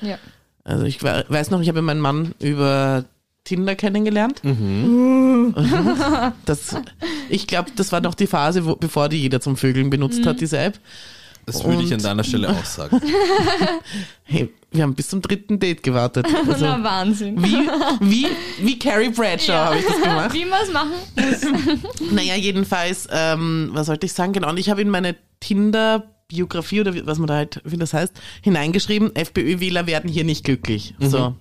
[0.02, 0.18] ja.
[0.66, 3.06] Also ich we- weiß noch, ich habe meinen Mann über
[3.50, 4.44] Tinder kennengelernt.
[4.44, 5.56] Mhm.
[6.46, 6.76] Das,
[7.30, 10.26] ich glaube, das war noch die Phase, wo, bevor die jeder zum Vögeln benutzt Mhm.
[10.26, 10.80] hat, diese App.
[11.48, 13.02] das würde ich an deiner Stelle auch sagen.
[14.24, 16.28] Hey, wir haben bis zum dritten Date gewartet.
[16.48, 17.42] Also, Na, Wahnsinn.
[17.44, 17.68] wie,
[18.02, 18.28] wie,
[18.62, 19.66] wie Carrie Bradshaw Ja.
[19.66, 20.34] habe ich das gemacht.
[20.34, 22.12] Wie man es machen muss.
[22.12, 24.34] Naja, jedenfalls, ähm, was sollte ich sagen?
[24.34, 28.14] Genau, und ich habe in meine Tinder-Biografie oder was man da halt, wie das heißt,
[28.44, 30.94] hineingeschrieben, FPÖ-Wähler werden hier nicht glücklich.
[31.00, 31.34] So.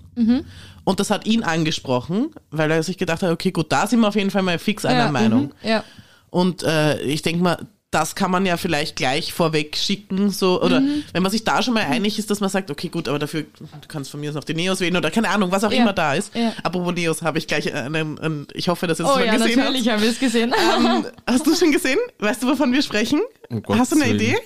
[0.88, 4.08] Und das hat ihn angesprochen, weil er sich gedacht hat, okay, gut, da sind wir
[4.08, 5.52] auf jeden Fall mal fix einer ja, Meinung.
[5.62, 5.84] mhm, Ja.
[6.30, 7.58] Und äh, ich denke mal,
[7.90, 11.04] das kann man ja vielleicht gleich vorweg schicken, so, oder Mhm.
[11.12, 13.42] wenn man sich da schon mal einig ist, dass man sagt, okay, gut, aber dafür,
[13.42, 15.82] du kannst von mir aus noch die Neos wählen oder keine Ahnung, was auch Ja.
[15.82, 16.34] immer da ist.
[16.34, 16.52] Ja.
[16.62, 19.32] Apropos Neos, habe ich gleich einen, einen, ich hoffe, dass ihr es Oh schon ja,
[19.36, 19.68] gesehen habt.
[19.68, 20.54] natürlich haben wir es gesehen.
[20.78, 21.98] Ähm, hast du schon gesehen?
[22.18, 23.20] Weißt du, wovon wir sprechen?
[23.50, 24.16] Gottes hast du eine Willen.
[24.20, 24.36] Idee?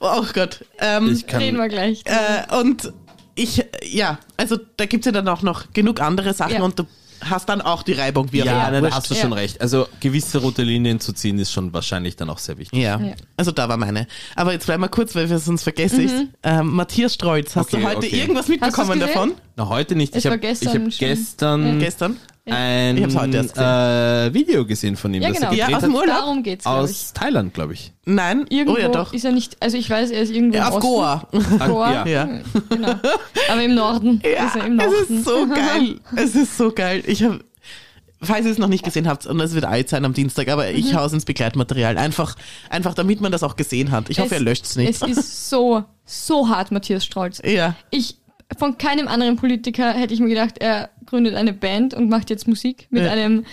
[0.00, 0.64] Oh Gott.
[0.78, 2.02] Ähm, Ich kann, Reden wir gleich.
[2.04, 2.92] äh, und
[3.42, 6.62] ich, ja, also da gibt's ja dann auch noch genug andere Sachen Ja.
[6.62, 6.84] und du
[7.22, 9.20] hast dann auch die Reibung wie ja, nein, da hast du Ja.
[9.20, 9.60] schon recht.
[9.60, 12.78] Also gewisse rote Linien zu ziehen ist schon wahrscheinlich dann auch sehr wichtig.
[12.78, 12.98] Ja.
[12.98, 13.12] Ja.
[13.36, 14.06] also da war meine.
[14.36, 16.12] Aber jetzt bleib mal kurz, weil wir sonst vergessen ich.
[16.42, 18.20] Ähm, Matthias Strolz, hast Okay, du heute okay.
[18.20, 19.32] irgendwas mitbekommen davon?
[19.56, 20.16] Na, heute nicht.
[20.16, 22.16] Es ich habe gestern hab gestern Gestern?
[22.46, 25.50] Ein Ich äh, Video gesehen von ihm, Ja, das genau.
[25.50, 25.94] er Ja, gedreht aus dem.
[25.94, 26.06] Urlaub?
[26.16, 26.70] Darum geht's, ich.
[26.70, 27.92] Aus Thailand, glaube ich.
[28.06, 28.46] Nein?
[28.48, 29.12] Irgendwo oh ja, doch.
[29.12, 30.88] ist er nicht, also ich weiß, er ist irgendwo Ja, im auf Osten.
[30.88, 31.28] Goa.
[31.66, 31.92] Goa.
[31.92, 32.06] Ja.
[32.06, 32.28] Ja.
[32.70, 32.94] Genau.
[33.50, 35.16] Aber im Norden Ja, ist er im es Norden.
[35.18, 36.00] ist so geil.
[36.16, 37.02] Es ist so geil.
[37.06, 37.40] Ich habe,
[38.22, 40.64] falls ihr es noch nicht gesehen habt, und es wird alt sein am Dienstag, aber
[40.70, 40.76] Mhm.
[40.76, 41.96] ich hau's ins Begleitmaterial.
[41.98, 42.36] Einfach,
[42.68, 44.10] einfach damit man das auch gesehen hat.
[44.10, 44.88] Ich hoffe, Es- ihr löscht's nicht.
[44.90, 47.40] Es ist so, so hart, Matthias Strolz.
[47.44, 47.74] ja.
[47.90, 48.16] Ich,
[48.58, 52.46] von keinem anderen Politiker hätte ich mir gedacht, er gründet eine Band und macht jetzt
[52.48, 53.10] Musik mit Ja.
[53.12, 53.44] einem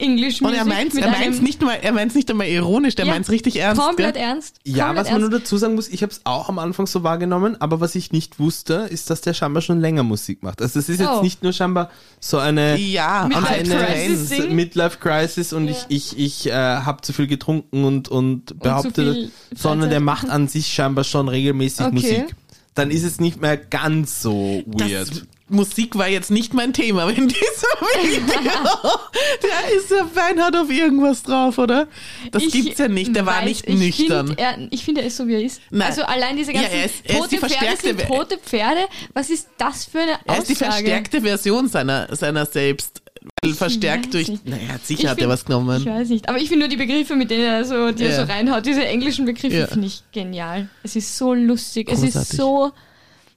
[0.00, 0.58] English Und Music.
[0.60, 3.12] er meint's, mit er meint's einem- nicht mal, er meint's nicht einmal ironisch, der Ja,
[3.12, 3.82] meint's richtig ernst.
[3.82, 4.22] Komplett gell?
[4.22, 4.58] ernst.
[4.64, 7.02] Ja, komplett was man nur dazu sagen muss, ich habe es auch am Anfang so
[7.02, 10.62] wahrgenommen, aber was ich nicht wusste, ist, dass der scheinbar schon länger Musik macht.
[10.62, 11.22] Also es ist jetzt Oh.
[11.22, 11.90] nicht nur scheinbar
[12.20, 14.48] so eine Ja, und einer eine Crisis.
[14.50, 15.72] Midlife Crisis und Ja.
[15.88, 20.30] ich, ich, ich äh, habe zu viel getrunken und, und behaupte, viel sondern der macht
[20.30, 21.94] an sich scheinbar schon regelmäßig Okay.
[21.94, 22.36] Musik.
[22.78, 25.26] Dann ist es nicht mehr ganz so Das, weird.
[25.50, 28.52] Musik war jetzt nicht mein Thema in diesem Video.
[28.52, 31.88] da ist der Beinhard auf irgendwas drauf, oder?
[32.32, 34.26] Das Ich gibt's ja nicht, der war weiß, nicht ich nüchtern.
[34.28, 35.60] Find, er, ich finde, er ist so, wie er ist.
[35.70, 35.88] Nein.
[35.88, 38.80] Also allein diese Ja, ganzen er ist- er ist tote die Pferde sind tote Pferde.
[39.14, 40.72] Was ist das für eine Er ist die Aussage?
[40.72, 43.00] verstärkte Version seiner, seiner selbst.
[43.42, 44.28] Weil verstärkt durch.
[44.28, 44.46] nicht.
[44.48, 45.80] Naja, sicher Ich hat er was genommen.
[45.80, 46.28] Ich weiß nicht.
[46.28, 48.26] Aber ich finde nur die Begriffe, mit denen er so, die er Ja.
[48.26, 49.66] so reinhaut, diese englischen Begriffe Ja.
[49.66, 50.68] finde ich genial.
[50.82, 51.88] Es ist so lustig.
[51.90, 52.36] Es ist Großartig.
[52.36, 52.72] so.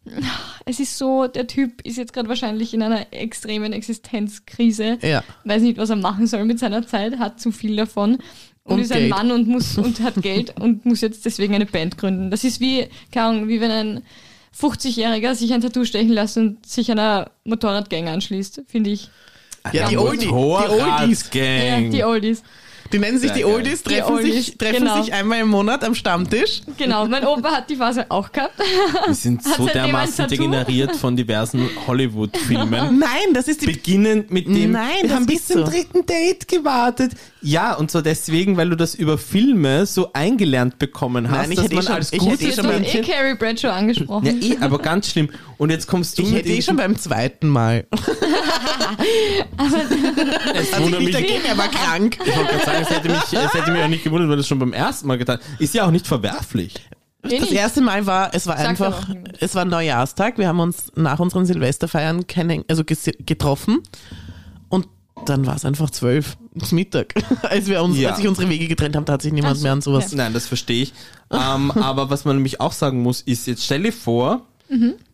[0.65, 4.97] Es ist so, der Typ ist jetzt gerade wahrscheinlich in einer extremen Existenzkrise.
[5.01, 5.23] Ja.
[5.43, 8.17] Weiß nicht, was er machen soll mit seiner Zeit, hat zu viel davon.
[8.63, 9.09] Und, Und ist ein Geld.
[9.09, 12.29] Mann und muss und hat Geld und muss jetzt deswegen eine Band gründen.
[12.29, 14.01] Das ist wie, keine Ahnung, wie wenn ein
[14.59, 19.09] 50-Jähriger sich ein Tattoo stechen lässt und sich einer Motorradgang anschließt, finde ich.
[19.71, 21.29] Ja, die, Ja, Oldie, die Oldies.
[21.33, 22.43] Ja, die Oldies.
[22.93, 23.53] Die nennen sich Sehr die geil.
[23.53, 25.01] Oldies, Die treffen, Oldies, sich, treffen genau.
[25.01, 26.61] sich einmal im Monat am Stammtisch.
[26.77, 28.53] Genau, mein Opa hat die Phase auch gehabt.
[29.07, 30.29] Wir sind so seitdem ein dermaßen Tattoo?
[30.35, 32.99] degeneriert von diversen Hollywood-Filmen.
[32.99, 33.67] Nein, das ist die.
[33.67, 35.71] Beginnend mit dem, Nein, wir haben bis zum so.
[35.71, 37.13] dritten Date gewartet.
[37.41, 41.55] Ja, und zwar deswegen, weil du das über Filme so eingelernt bekommen hast, Nein, ich
[41.57, 43.35] dass hätte eh man schon- als ich gutes hätte eh Jetzt schon beim eh Carrie
[43.35, 44.25] Bradshaw angesprochen.
[44.41, 45.29] Ja, eh, aber ganz schlimm.
[45.57, 47.85] Und jetzt kommst du Ich mit hätte eh schon beim zweiten Mal.
[50.55, 52.17] es Also wundert nicht mich, dagegen, er war krank.
[52.25, 54.47] ich wollte gerade sagen, es hätte, mich, es hätte mich auch nicht gewundert, weil das
[54.47, 56.73] schon beim ersten Mal getan Ist ja auch nicht verwerflich.
[57.23, 57.51] Das nicht.
[57.51, 59.07] erste Mal war, es war Sagt einfach,
[59.39, 60.37] es war Neujahrstag.
[60.39, 63.79] Wir haben uns nach unseren Silvesterfeiern kennen, also getroffen.
[64.69, 64.87] Und
[65.25, 66.37] dann war es einfach zwölf
[66.71, 67.13] Mittag.
[67.43, 68.09] Als wir uns, Ja.
[68.09, 70.11] als sich unsere Wege getrennt haben, da hat sich niemand Ach so, mehr an sowas.
[70.13, 70.93] Nein, das verstehe ich.
[71.29, 74.47] Ähm, aber was man nämlich auch sagen muss, ist, jetzt stell dir vor,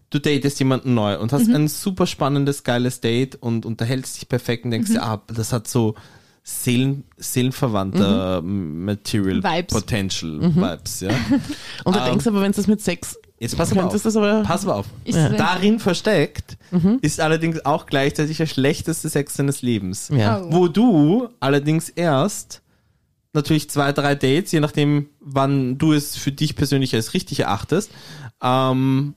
[0.09, 4.63] du datest jemanden neu und hast ein super spannendes, geiles Date und unterhältst dich perfekt
[4.65, 5.95] und denkst dir, ah, das hat so
[6.49, 9.73] Seelen, seelenverwandter Material Vibes.
[9.73, 11.09] Potential Vibes, ja.
[11.83, 14.01] Und du Ähm, denkst aber, wenn es das mit Sex, Jetzt pass aber auf.
[14.01, 14.85] das aber, Pass mal auf.
[15.05, 16.57] Das ein- Darin versteckt
[17.01, 20.09] ist allerdings auch gleichzeitig der schlechteste Sex deines Lebens.
[20.13, 20.41] ja.
[20.41, 20.47] Oh.
[20.53, 22.61] Wo du allerdings erst
[23.33, 27.91] natürlich zwei, drei Dates, je nachdem, wann du es für dich persönlich als richtig erachtest,
[28.41, 29.15] ähm,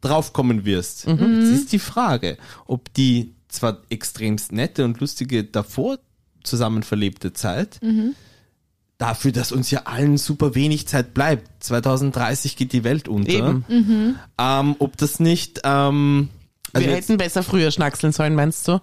[0.00, 1.06] draufkommen wirst.
[1.06, 1.38] Mhm.
[1.38, 5.98] Es ist die Frage, ob die zwar extremst nette und lustige davor
[6.44, 8.14] zusammen verlebte Zeit, Mhm.
[8.98, 11.64] dafür, dass uns ja allen super wenig Zeit bleibt.
[11.64, 13.32] 2030 geht die Welt unter.
[13.32, 13.64] Eben.
[13.68, 14.14] Mhm.
[14.38, 16.28] Ähm, ob das nicht, ähm,
[16.72, 18.80] also wir jetzt- hätten besser früher schnackseln sollen, meinst du?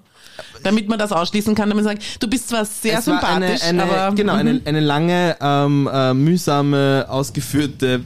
[0.63, 3.91] Damit man das ausschließen kann, damit man sagt, du bist zwar sehr sympathisch, eine, eine,
[3.91, 4.39] aber genau, mhm.
[4.39, 8.02] eine, eine lange, ähm, äh, mühsame, ausgeführte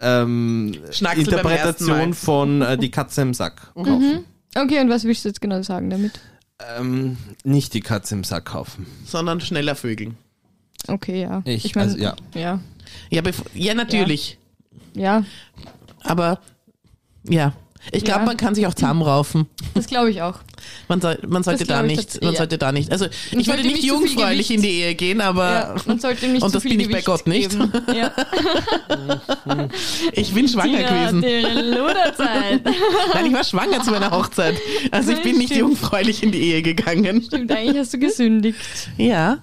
[0.00, 0.74] ähm.
[1.14, 4.24] Interpretation von äh, Die Katze im Sack kaufen.
[4.54, 6.18] Okay, und was willst du jetzt genau sagen damit?
[6.76, 8.86] Ähm, nicht die Katze im Sack kaufen.
[9.04, 10.16] sondern schneller Vögeln.
[10.88, 11.42] Okay, ja.
[11.44, 12.16] Ich, mein, also, ja.
[12.34, 12.60] Ja.
[13.10, 13.22] Ja,
[13.54, 14.38] ja natürlich.
[14.94, 15.24] Ja,
[16.02, 16.40] Aber
[17.28, 17.52] ja,
[17.92, 18.26] ich glaube, Ja.
[18.26, 19.46] man kann sich auch zusammenraufen.
[19.74, 20.38] das glaube ich auch.
[20.88, 22.38] Man, soll, man sollte da ich nicht, man ja.
[22.38, 22.92] sollte da nicht.
[22.92, 26.28] Also ich Man würde sollte nicht jungfräulich in die Ehe gehen, aber ja, man sollte
[26.28, 27.50] nicht und das bin ich bei Gott nicht.
[30.12, 31.20] Ich bin schwanger Tina, gewesen.
[33.14, 34.56] Nein, ich war schwanger zu meiner Hochzeit.
[34.90, 37.22] Also ich bin nicht jungfräulich in die Ehe gegangen.
[37.22, 38.58] Stimmt, eigentlich hast du gesündigt.
[38.96, 39.38] Ja.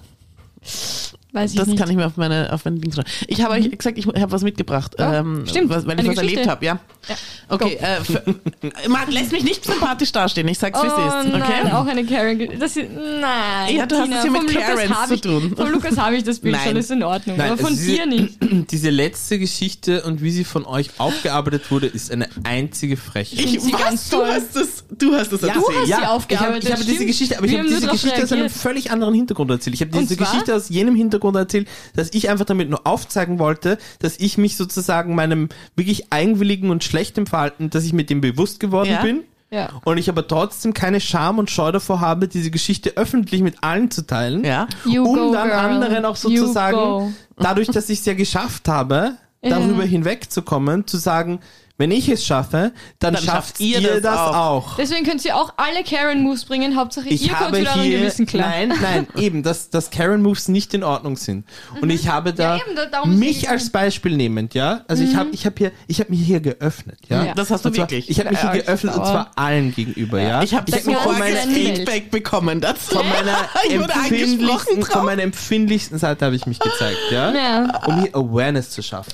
[1.32, 1.78] Weiß ich Das nicht.
[1.78, 3.08] kann ich mir auf meine, auf meine Dings schreiben.
[3.26, 4.94] Ich habe euch gesagt, ich habe was mitgebracht.
[4.98, 5.68] Ja, ähm, stimmt.
[5.68, 6.40] Was, weil ich Eine was Geschichte.
[6.40, 6.80] erlebt habe, ja.
[7.08, 7.14] Ja.
[7.50, 8.22] Okay, äh, f-
[8.88, 11.26] man lässt mich nicht sympathisch dastehen, ich sag's wie es Oh ist.
[11.34, 11.38] Okay?
[11.64, 12.38] nein, auch eine Karen.
[12.58, 12.88] Das ist,
[13.20, 13.76] nein.
[13.76, 15.54] Ja, du hast es hier mit Karens hab zu ich, tun.
[15.54, 16.66] Von Lukas habe ich das Bild Nein.
[16.68, 17.36] schon, ist in Ordnung.
[17.36, 18.38] Nein, aber von also sie- dir nicht.
[18.70, 23.38] Diese letzte Geschichte und wie sie von euch aufgearbeitet wurde, ist eine einzige Frechheit.
[23.44, 23.80] Ich, sie was?
[23.82, 25.64] ganz Du hast das, du hast das Ja, erzählt.
[25.68, 27.04] hast sie ich habe, aufgearbeitet, ich habe diese.
[27.06, 29.74] Geschichte, aber ich habe diese aus einem völlig anderen Hintergrund erzählt.
[29.74, 30.16] Ich habe diese?
[30.16, 34.56] Geschichte aus jenem Hintergrund erzählt, dass ich einfach damit nur aufzeigen wollte, dass ich mich
[34.56, 39.02] sozusagen meinem wirklich eigenwilligen und schlechten Verhalten, dass ich mit dem bewusst geworden Ja.
[39.02, 39.20] bin.
[39.50, 39.70] Ja.
[39.84, 43.90] Und ich aber trotzdem keine Scham und Scheu davor habe, diese Geschichte öffentlich mit allen
[43.90, 44.44] zu teilen.
[44.44, 44.66] Ja.
[44.84, 45.58] You um go, dann girl.
[45.58, 49.50] anderen auch sozusagen, dadurch, dass ich es ja geschafft habe, Ja.
[49.50, 51.38] darüber hinwegzukommen, zu sagen,
[51.78, 54.36] wenn ich es schaffe, dann, Dann schafft schafft ihr ihr, das das, auch.
[54.36, 54.76] auch.
[54.76, 56.76] Deswegen könnt ihr auch alle Karen-Moves bringen.
[56.76, 58.48] Hauptsache, Ich ihr kommt habe zu Gewissen klar.
[58.48, 61.46] nein, nein, eben, dass, dass Karen Moves nicht in Ordnung sind.
[61.80, 62.76] Und ich habe da, Mhm.
[62.76, 64.80] Ja, eben, mich als Beispiel nehmend, ja.
[64.88, 67.24] Also ich habe, ich habe hier, ich habe mich hier geöffnet, ja.
[67.26, 67.34] Ja.
[67.34, 68.10] Das hast du zwar, wirklich.
[68.10, 70.42] Ich habe mich hier Ja, geöffnet und zwar allen gegenüber, ja.
[70.42, 71.36] Ich habe ich das hab mich von meiner.
[71.42, 72.96] Feedback bekommen dazu.
[72.96, 73.36] von meiner
[73.68, 77.32] ich wurde angesprochen empfindlichsten, von meiner empfindlichsten Seite habe ich mich gezeigt, ja.
[77.32, 77.80] Ja.
[77.86, 79.12] Um hier Awareness zu schaffen.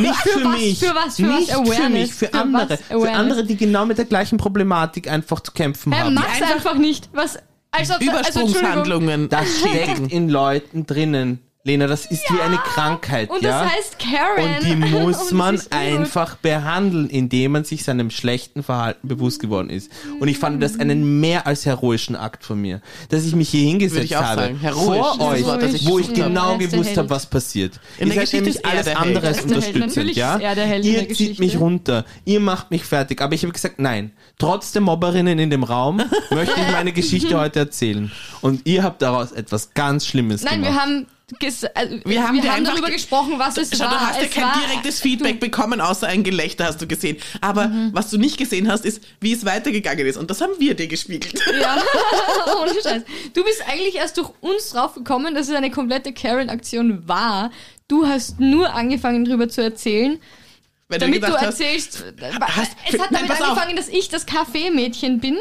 [0.00, 0.78] Nicht für, mich.
[0.78, 1.16] Für was?
[1.16, 2.05] Für was Awareness?
[2.06, 2.76] Mich, für, andere.
[2.76, 6.14] Für andere, die genau mit der gleichen Problematik einfach zu kämpfen Hey, haben.
[6.14, 7.08] mach's einfach, nicht.
[7.12, 7.36] Was?
[7.70, 8.20] Also, also, Entschuldigung.
[8.20, 9.28] Übersprungshandlungen.
[9.28, 11.40] Das steckt in Leuten drinnen.
[11.66, 13.64] Lena, das ist wie eine Krankheit, Und ja?
[13.64, 14.54] das heißt Karen.
[14.56, 19.40] und die Und muss das man einfach behandeln, indem man sich seinem schlechten Verhalten bewusst
[19.40, 19.90] geworden ist.
[20.20, 23.66] Und ich fand das einen mehr als heroischen Akt von mir, dass ich mich hier
[23.68, 24.60] hingesetzt habe sagen.
[24.60, 27.80] Vor euch, Wort, ich wo ich genau der gewusst habe, was passiert.
[27.98, 30.38] In Ihr der seid Geschichte nämlich ist alles andere Er als unterstützend, Natürlich ja?
[30.38, 31.42] ihr zieht Geschichte.
[31.42, 35.50] mich runter, ihr macht mich fertig, aber ich habe gesagt, nein, trotz der Mobberinnen in
[35.50, 35.96] dem Raum
[36.30, 38.12] möchte ich meine Geschichte heute erzählen.
[38.40, 40.72] Und ihr habt daraus etwas ganz Schlimmes Nein, gemacht.
[40.74, 41.06] wir haben,
[41.40, 43.90] ges also, Wir haben dir einfach darüber ge- gesprochen, was es Schau, war.
[43.90, 47.16] du hast ja kein war, direktes Feedback bekommen, außer ein Gelächter hast du gesehen.
[47.40, 47.90] Aber Mhm.
[47.92, 50.16] was du nicht gesehen hast, ist, wie es weitergegangen ist.
[50.16, 51.40] Und das haben wir dir gespiegelt.
[51.60, 51.78] Ja,
[52.62, 53.02] ohne Scheiß.
[53.34, 57.50] Du bist eigentlich erst durch uns drauf gekommen, dass es eine komplette Karen-Aktion war.
[57.88, 60.18] Du hast nur angefangen, darüber zu erzählen,
[60.88, 62.04] Wenn damit du hast, erzählst.
[62.40, 63.48] hast- es hat Nein, damit auf.
[63.48, 65.38] angefangen, dass ich das Kaffeemädchen bin.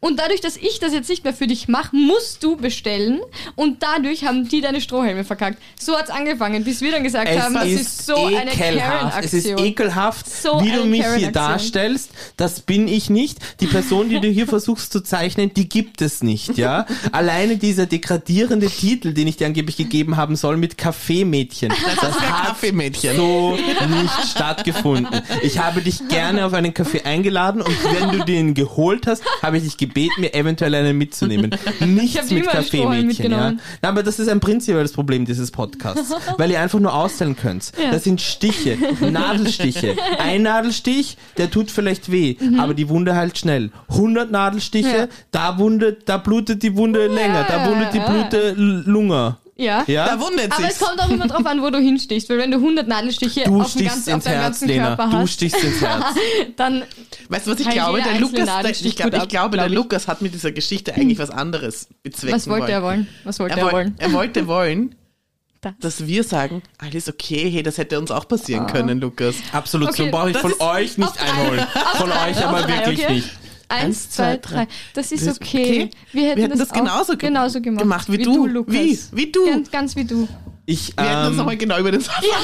[0.00, 3.20] Und dadurch, dass ich das jetzt nicht mehr für dich mache, musst du bestellen.
[3.56, 5.58] Und dadurch haben die deine Strohhelme verkackt.
[5.80, 9.24] So hat's angefangen, bis wir dann gesagt haben, das ist so eine ekelhaft.
[9.24, 9.66] Es ist Karen-Aktion.
[9.66, 11.32] ekelhaft, So wie du mich hier Karen-Aktion.
[11.32, 12.10] darstellst.
[12.36, 13.38] Das bin ich nicht.
[13.60, 16.86] Die Person, die du hier versuchst zu zeichnen, die gibt es nicht, ja.
[17.12, 21.70] Alleine dieser degradierende Titel, den ich dir angeblich gegeben haben soll, mit Kaffeemädchen.
[21.70, 23.16] Das ist ja hat Kaffeemädchen.
[23.16, 25.22] so nicht stattgefunden.
[25.42, 29.56] Ich habe dich gerne auf einen Kaffee eingeladen und wenn du den geholt hast, habe
[29.58, 31.50] ich dich gebeten, mir eventuell einen mitzunehmen.
[31.80, 33.52] Nichts mit Kaffeemädchen, ja.
[33.82, 37.72] Na, aber das ist ein prinzipielles Problem dieses Podcasts, weil ihr einfach nur austeilen könnt.
[37.82, 37.90] Ja.
[37.92, 39.96] Das sind Stiche, Nadelstiche.
[40.18, 42.60] Ein Nadelstich, der tut vielleicht weh, Mhm.
[42.60, 43.70] aber die Wunde heilt schnell.
[43.88, 45.08] 100 Nadelstiche, Ja.
[45.30, 47.98] da Wunde, da blutet die Wunde länger, da blutet die.
[48.08, 49.36] Blute l- Lunge.
[49.60, 49.82] Ja.
[49.88, 50.06] Ja?
[50.06, 50.86] Da wundert Aber es sich.
[50.86, 53.72] kommt auch immer drauf an, wo du hinstichst, weil wenn du 100 Nadelstiche Du auf,
[53.72, 54.86] dem stichst ganzen, auf deinem Herz, ganzen Lena.
[54.96, 56.04] Körper Du hast, stichst ins Herz.
[56.04, 58.00] Weißt dann du, was ich glaube?
[58.02, 59.72] Der Lukas, der, ich, glaub, ich ab, glaube, glaub der ich.
[59.74, 63.08] Lukas hat mit dieser Geschichte eigentlich was anderes bezwecken was wollte er wollen?
[63.24, 63.94] Was wollte Er, er, woll- wollen?
[63.98, 64.94] er wollte wollen,
[65.60, 65.72] Das.
[65.80, 69.34] dass wir sagen, alles okay, hey, das hätte uns auch passieren können, Lukas.
[69.50, 71.66] Absolut, so Okay, brauche ich von euch nicht einholen.
[71.96, 73.28] Von euch aber wirklich nicht.
[73.68, 74.66] Eins, zwei, drei.
[74.94, 75.90] Das ist Das ist okay.
[76.12, 78.46] Wir hätten, das, auch genauso, ge- genauso gemacht, gemacht wie, du.
[78.46, 78.74] Lukas.
[78.74, 78.98] Wie?
[79.12, 79.44] Wie du.
[79.46, 80.26] Ganz, ganz wie du.
[80.64, 82.36] Ich, wir hätten uns ähm, nochmal genau über den Satz ja.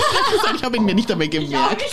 [0.54, 1.84] Ich habe ihn mir nicht einmal gemerkt.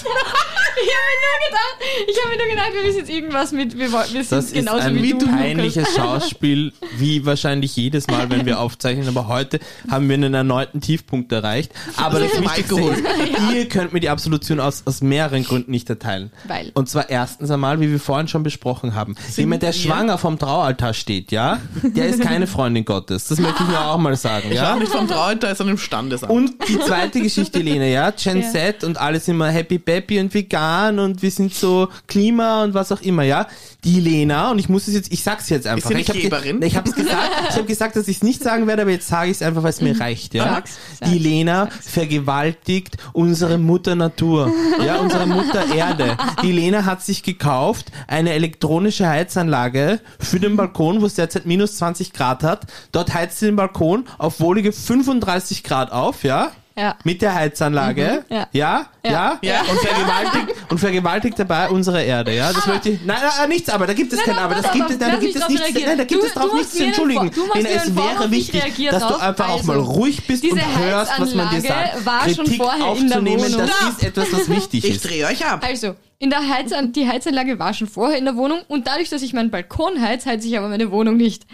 [0.85, 4.03] Mir nur gedacht, ich habe mir nur gedacht, wir müssen jetzt irgendwas mit, wir, wir
[4.05, 5.25] sind Das ist genauso ein wie du.
[5.27, 9.07] peinliches Schauspiel, wie wahrscheinlich jedes Mal, wenn wir aufzeichnen.
[9.07, 11.71] Aber heute haben wir einen erneuten Tiefpunkt erreicht.
[11.97, 13.03] Aber das Wichtigste ist,
[13.53, 16.31] ihr könnt mir die Absolution aus, aus mehreren Gründen nicht erteilen.
[16.47, 16.71] Weil.
[16.73, 19.15] Und zwar erstens einmal, wie wir vorhin schon besprochen haben.
[19.35, 19.79] Jemand, der wir?
[19.79, 23.27] schwanger vom Traualtar steht, ja, der ist keine Freundin Gottes.
[23.27, 24.63] Das möchte ich nur auch mal sagen, Ja?
[24.63, 24.75] ja.
[24.75, 26.31] Nicht vom Traualtar, sondern im Standesamt.
[26.31, 28.49] Und die zweite Geschichte, Lena, ja, Gen Ja.
[28.51, 32.91] Z und alles immer happy peppy und vegan und wir sind so Klima und was
[32.91, 33.47] auch immer, ja.
[33.83, 35.87] Die Lena, und ich muss es jetzt, ich sag's jetzt einfach.
[35.89, 36.61] sie eine ich hab ge- Geberin?
[36.61, 39.31] Ich hab's gesagt, ich habe gesagt, dass ich es nicht sagen werde, aber jetzt sage
[39.31, 40.43] ich es einfach, weil es mir reicht, ja.
[40.43, 44.51] Sag's, sag's, die Lena vergewaltigt unsere Mutter Natur,
[44.85, 46.17] ja, unsere Mutter Erde.
[46.43, 51.77] Die Lena hat sich gekauft eine elektronische Heizanlage für den Balkon, wo es derzeit minus
[51.77, 52.67] 20 Grad hat.
[52.91, 56.51] Dort heizt sie den Balkon auf wohlige 35 Grad auf, ja.
[56.81, 56.97] Ja.
[57.03, 58.35] mit der Heizanlage, Mhm.
[58.35, 58.47] Ja.
[58.51, 59.39] ja, ja, Ja.
[59.41, 59.61] Ja.
[59.61, 63.85] Und, vergewaltigt, und vergewaltigt dabei unsere Erde, ja, das möchte ich, nein, nein, nichts, aber
[63.85, 65.49] da gibt es Nein, kein aber, das gibt aber es, nein, da gibt es drauf
[65.49, 65.87] nichts, reagieren.
[65.89, 67.31] nein, da gibt Du- es drauf nichts zu entschuldigen.
[67.31, 70.53] Du mir es wäre ich wichtig, dass du einfach auch mal Also, ruhig bist und
[70.55, 72.05] diese hörst, was man dir Heizanlage sagt.
[72.05, 73.67] war schon Kritik vorher in der aufzunehmen, Wohnung.
[73.67, 75.07] das ist etwas, was wichtig Ich ist.
[75.09, 75.63] drehe euch ab.
[75.63, 79.21] Also, in der Heizan die Heizanlage war schon vorher in der Wohnung und dadurch, dass
[79.21, 81.45] ich meinen Balkon heiz, heize ich aber meine Wohnung nicht.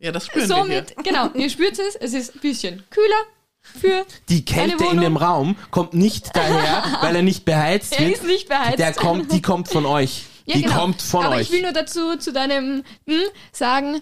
[0.00, 1.02] Ja, das spüren wir Somit, hier.
[1.04, 3.22] genau, ihr spürt es, es ist ein bisschen kühler
[3.64, 4.06] für.
[4.28, 5.16] Die Kälte Eine in dem.
[5.16, 8.18] Raum kommt nicht daher, weil er nicht beheizt Er wird.
[8.18, 8.78] ist nicht beheizt.
[8.78, 10.26] Der kommt, die kommt von euch.
[10.46, 10.78] Ja, die genau.
[10.78, 11.42] kommt von Aber euch.
[11.42, 14.00] ich will nur dazu, zu deinem hm, sagen,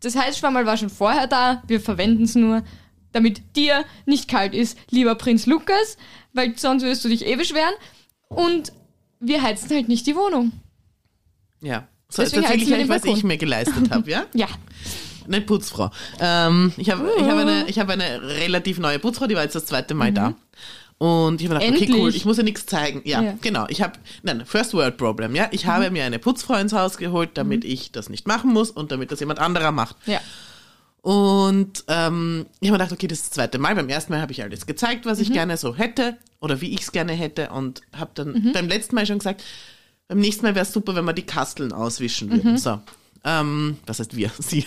[0.00, 2.62] das Heizschwammerl war schon vorher da, wir verwenden es nur,
[3.12, 5.96] damit dir nicht kalt ist, lieber Prinz Lukas,
[6.32, 7.74] weil sonst würdest du dich eh beschweren.
[8.28, 8.72] Und
[9.18, 10.52] wir heizen halt nicht die Wohnung.
[11.60, 11.88] Ja.
[12.08, 13.18] So, Deswegen erzähle heizen ich wir euch, den was Balkon.
[13.18, 14.26] ich mir geleistet habe, ja?
[14.34, 14.46] Ja.
[15.32, 15.90] Eine Putzfrau.
[16.20, 19.54] Ähm, ich habe ich hab eine, ich hab eine relativ neue Putzfrau, die war jetzt
[19.54, 20.34] das zweite Mal da.
[20.98, 21.98] Und ich habe gedacht, okay, Endlich.
[22.02, 23.00] cool, ich muss ihr nichts zeigen.
[23.04, 23.34] Ja, Ja.
[23.40, 23.64] genau.
[23.68, 25.48] Ich habe, nein, First World Problem, ja.
[25.50, 28.92] Ich habe mir eine Putzfrau ins Haus geholt, damit ich das nicht machen muss und
[28.92, 29.96] damit das jemand anderer macht.
[30.06, 30.20] Ja.
[31.02, 33.74] Und ähm, ich habe mir gedacht, okay, das ist das zweite Mal.
[33.74, 36.82] Beim ersten Mal habe ich alles gezeigt, was ich gerne so hätte oder wie ich
[36.82, 39.42] es gerne hätte und habe dann beim letzten Mal schon gesagt,
[40.08, 42.58] beim nächsten Mal wäre es super, wenn wir die Kasteln auswischen würden.
[42.58, 42.80] So.
[43.24, 44.30] Ähm, was heißt wir?
[44.38, 44.66] Sie.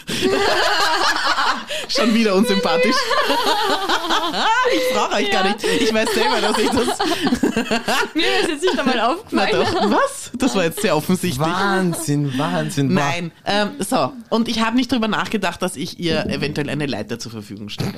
[1.89, 2.95] schon wieder unsympathisch.
[4.75, 5.63] ich brauche euch gar nicht.
[5.63, 6.87] Ich weiß selber, dass ich das.
[8.13, 9.51] Mir ist jetzt nicht einmal Na aufgefallen.
[9.51, 9.91] doch.
[9.91, 10.31] Was?
[10.35, 11.39] Das war jetzt sehr offensichtlich.
[11.39, 12.93] Wahnsinn, Wahnsinn.
[12.93, 13.31] Nein.
[13.45, 14.13] Ähm, so.
[14.29, 17.93] Und ich habe nicht drüber nachgedacht, dass ich ihr eventuell eine Leiter zur Verfügung stelle.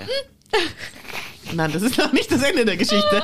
[1.54, 3.24] Nein, das ist noch nicht das Ende der Geschichte.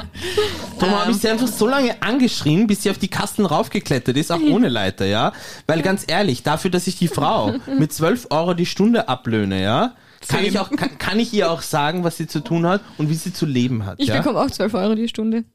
[0.80, 1.16] Darum habe Ähm.
[1.16, 4.70] ich sie einfach so lange angeschrien, bis sie auf die Kasten raufgeklettert ist, auch ohne
[4.70, 5.34] Leiter, ja.
[5.68, 9.94] Weil ganz ehrlich, dafür, dass ich die Frau mit 12 Euro die Stunde ablöhne, ja,
[10.28, 13.10] kann ich, auch, kann, kann ich ihr auch sagen, was sie zu tun hat und
[13.10, 14.00] wie sie zu leben hat.
[14.00, 14.18] Ich ja?
[14.18, 15.46] bekomme auch 12 Euro die Stunde.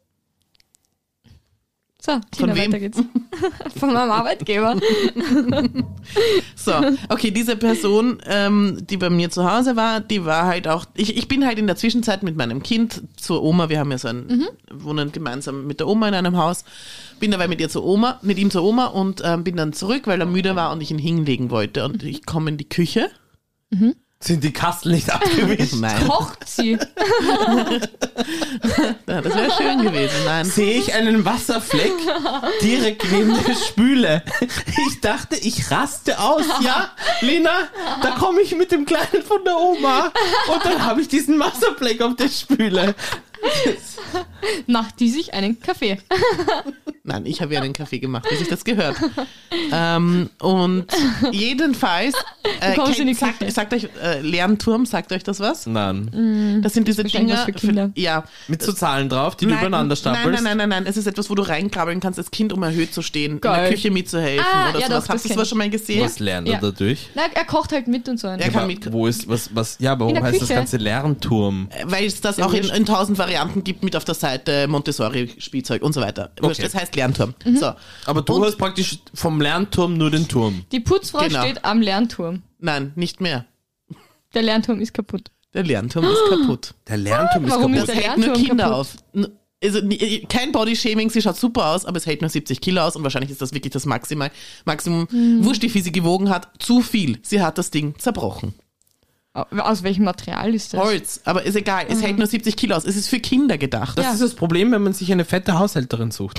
[2.07, 2.73] So, Tina, wem?
[2.73, 2.99] weiter geht's.
[3.81, 4.77] Von meinem Arbeitgeber.
[6.55, 6.73] So,
[7.09, 11.16] okay, diese Person, ähm, die bei mir zu Hause war, die war halt auch, ich,
[11.16, 14.09] ich bin halt in der Zwischenzeit mit meinem Kind zur Oma, wir haben ja so
[14.09, 16.64] ein, wohnen gemeinsam mit der Oma in einem Haus,
[17.21, 20.03] bin dabei mit ihr zur Oma, mit ihm zur Oma und ähm, bin dann zurück,
[20.07, 23.11] weil er müde war und ich ihn hinlegen wollte und ich komme in die Küche.
[24.19, 25.75] Sind die Kasten nicht abgewischt?
[25.75, 26.73] Nein, Kocht sie.
[29.07, 30.45] ja, das wäre schön gewesen, nein.
[30.47, 31.93] Sehe ich einen Wasserfleck
[32.63, 34.23] direkt neben der Spüle.
[34.89, 36.91] Ich dachte, ich raste aus, ja?
[37.21, 37.69] Lena,
[38.03, 40.13] da komme ich mit dem Kleinen von der Oma
[40.53, 42.95] und dann habe ich diesen Wasserfleck auf der Spüle.
[44.66, 45.99] Macht die sich einen Kaffee.
[47.05, 48.97] Nein, ich habe ja einen Kaffee gemacht, bis ich das gehört.
[49.73, 50.87] ähm, und
[51.31, 52.14] jedenfalls,
[52.61, 55.66] äh, in die sagt, sagt euch, äh, Lernturm, sagt euch das was?
[55.66, 56.61] Nein.
[56.62, 57.47] Das sind diese Dinger.
[57.95, 58.25] ja.
[58.49, 60.42] Mit so Zahlen drauf, die du übereinander nein, stapelst.
[60.42, 60.87] nein, nein, nein, nein.
[60.87, 63.62] Es ist etwas, wo du reinkrabbeln kannst, als Kind, um erhöht zu stehen, in Geil.
[63.62, 65.05] der Küche mitzuhelfen Ah, oder ja, sowas.
[65.05, 66.05] das Habt ihr sowas schon mal gesehen?
[66.05, 66.61] Was lernt er Ja.
[66.61, 67.11] dadurch?
[67.14, 68.27] Na, er kocht halt mit und so.
[68.29, 70.55] Er kann mit, wo ist, was, was, ja, aber In der heißt das Küche.
[70.59, 71.69] ganze Lernturm?
[71.85, 75.93] weil es das auch in, in tausend Varianten gibt mit auf der Seite Montessori-Spielzeug und
[75.93, 76.31] so weiter.
[76.41, 76.63] Okay.
[76.63, 77.35] Das heißt Lernturm.
[77.45, 77.57] Mhm.
[77.57, 77.73] So.
[78.07, 80.65] Aber du Und- hast praktisch vom Lernturm nur den Turm.
[80.73, 81.41] Die Putzfrau Genau.
[81.43, 82.43] steht am Lernturm.
[82.59, 83.47] Nein, nicht mehr.
[84.35, 85.31] Der Lernturm ist kaputt.
[85.55, 86.75] Der Lernturm ist kaputt.
[86.89, 87.89] Der Lernturm ist Warum kaputt.
[87.89, 88.81] ist Das der hält nur Lernturm Kinder kaputt?
[89.25, 89.31] auf.
[89.65, 89.81] Also
[90.29, 93.31] kein Bodyshaming, sie schaut super aus, aber es hält nur 70 Kilo aus und wahrscheinlich
[93.31, 94.31] ist das wirklich das Maximal,
[94.67, 95.09] Maximum.
[95.11, 95.45] Hm.
[95.47, 97.19] Wurscht, wie viel sie gewogen hat, zu viel.
[97.23, 98.53] Sie hat das Ding zerbrochen.
[99.59, 100.81] Aus welchem Material ist das?
[100.81, 102.85] Holz, aber ist egal, es hält nur 70 Kilo aus.
[102.87, 103.99] Es ist für Kinder gedacht.
[103.99, 104.12] Das Ja.
[104.12, 106.38] ist das Problem, wenn man sich eine fette Haushälterin sucht.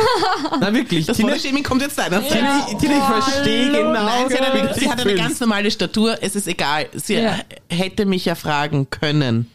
[0.60, 1.06] Na wirklich.
[1.06, 2.34] Das Tina, Bodyshaming kommt jetzt deiner Seite.
[2.34, 3.92] Tina, Tina, ich verstehe genau.
[3.92, 6.86] Nein, sie hat, eine, sie hat eine ganz normale Statur, es ist egal.
[6.92, 7.38] Sie Ja.
[7.70, 9.50] hätte mich ja fragen können.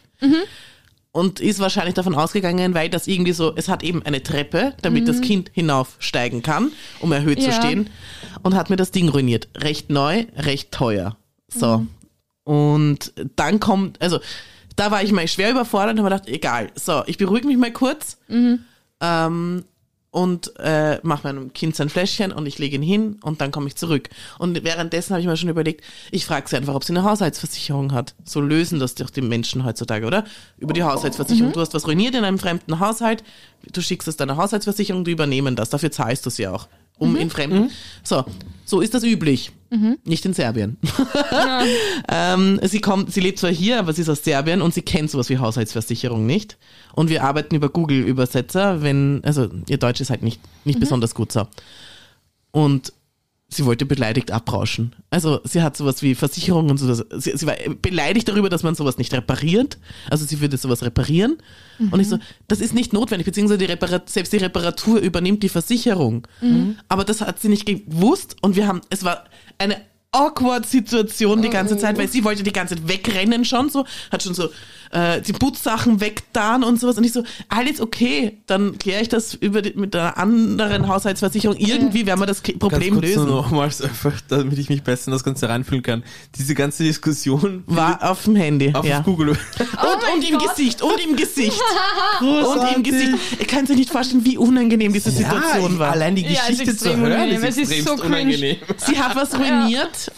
[1.12, 5.08] Und ist wahrscheinlich davon ausgegangen, weil das irgendwie so, es hat eben eine Treppe, damit
[5.08, 7.52] das Kind hinaufsteigen kann, um erhöht zu Ja.
[7.52, 7.90] stehen.
[8.42, 9.48] Und hat mir das Ding ruiniert.
[9.56, 11.16] Recht neu, recht teuer.
[11.52, 11.86] So.
[12.44, 14.20] Und dann kommt, also,
[14.76, 16.70] da war ich mal schwer überfordert und habe gedacht, egal.
[16.74, 18.18] So, ich beruhige mich mal kurz.
[19.00, 19.64] Ähm,
[20.12, 23.68] und äh, mache meinem Kind sein Fläschchen und ich lege ihn hin und dann komme
[23.68, 24.08] ich zurück.
[24.38, 27.92] Und währenddessen habe ich mir schon überlegt, ich frage sie einfach, ob sie eine Haushaltsversicherung
[27.92, 28.14] hat.
[28.24, 30.24] So lösen das doch die Menschen heutzutage, oder?
[30.58, 31.52] Über die Haushaltsversicherung.
[31.52, 33.22] Du hast was ruiniert in einem fremden Haushalt,
[33.72, 35.70] du schickst es deiner Haushaltsversicherung, die übernehmen das.
[35.70, 36.66] Dafür zahlst du sie auch.
[37.00, 37.70] Um in fremden.
[38.04, 38.24] So,
[38.64, 39.50] so ist das üblich.
[40.04, 40.76] Nicht in Serbien.
[42.08, 45.10] ähm, sie kommt, sie lebt zwar hier, aber sie ist aus Serbien und sie kennt
[45.10, 46.58] sowas wie Haushaltsversicherung nicht.
[46.92, 51.32] Und wir arbeiten über Google-Übersetzer, wenn, also ihr Deutsch ist halt nicht, nicht besonders gut
[51.32, 51.46] so.
[52.50, 52.92] Und
[53.52, 54.94] sie wollte beleidigt abrauschen.
[55.10, 56.94] Also sie hat sowas wie Versicherung und so.
[56.94, 59.78] Sie, sie war beleidigt darüber, dass man sowas nicht repariert.
[60.08, 61.38] Also sie würde sowas reparieren.
[61.90, 66.26] Und ich so, das ist nicht notwendig, beziehungsweise die selbst die Reparatur übernimmt die Versicherung.
[66.88, 69.24] Aber das hat sie nicht gewusst und wir haben, es war
[69.58, 69.76] eine
[70.12, 74.22] awkward Situation die ganze Zeit, weil sie wollte die ganze Zeit wegrennen schon so, hat
[74.22, 74.48] schon so
[74.90, 79.34] äh, die Putzsachen weggetan und sowas und ich so, alles okay, dann kläre ich das
[79.34, 81.56] über die, mit einer anderen Haushaltsversicherung.
[81.56, 83.28] Irgendwie werden wir das Problem Ganz kurz lösen.
[83.28, 86.02] nochmals einfach, damit ich mich besser in das Ganze reinfühlen kann.
[86.36, 88.72] Diese ganze Diskussion War auf dem Handy.
[88.74, 89.00] auf ja.
[89.00, 89.30] Google.
[89.30, 90.38] Und, mein und im.
[90.38, 91.60] Gesicht, und im Gesicht.
[92.20, 93.12] und im Gesicht.
[93.38, 95.92] Ihr könnt sich nicht vorstellen, wie unangenehm diese Situation war.
[95.92, 97.44] Allein die Ja, ist Geschichte zu extrem hören unangenehm.
[97.44, 98.56] ist Es ist so unangenehm.
[98.76, 100.10] Sie hat was ruiniert.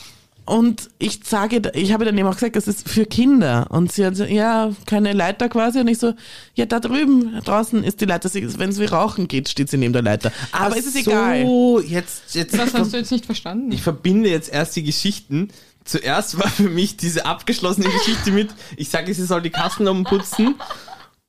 [0.44, 3.66] Und ich sage, ich habe dann eben auch gesagt, das ist für Kinder.
[3.70, 5.78] Und sie hat so, ja, keine Leiter quasi.
[5.80, 6.14] Und ich so,
[6.54, 8.28] ja, da drüben, draußen ist die Leiter.
[8.28, 10.32] Sie- Wenn sie rauchen geht, steht sie neben der Leiter.
[10.50, 11.44] Aber es ist egal.
[11.46, 12.58] So, jetzt, jetzt.
[12.58, 13.70] Was hast du jetzt nicht verstanden?
[13.70, 15.48] Ich verbinde jetzt erst die Geschichten.
[15.84, 20.54] Zuerst war für mich diese abgeschlossene Geschichte mit, ich sage, sie soll die Kassen putzen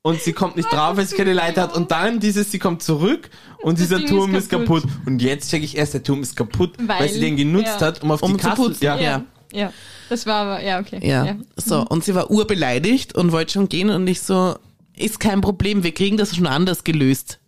[0.06, 1.74] und sie kommt nicht drauf, weil sie keine Leiter hat.
[1.74, 3.30] Und dann dieses, sie kommt zurück
[3.62, 4.84] und Das dieser Ding Turm ist ist kaputt.
[5.06, 7.86] Und jetzt checke ich erst, der Turm ist kaputt, weil, Weil- sie den genutzt ja.
[7.86, 8.64] hat, um auf Um die zu Kassen.
[8.64, 8.96] putzen, Ja.
[8.96, 9.02] ja.
[9.02, 9.24] ja.
[9.52, 9.72] ja.
[10.10, 11.00] Das war aber, ja, okay.
[11.02, 11.36] Ja.
[11.56, 14.56] So, und sie war urbeleidigt und wollte schon gehen und ich so,
[14.94, 17.40] ist kein Problem, wir kriegen das schon anders gelöst.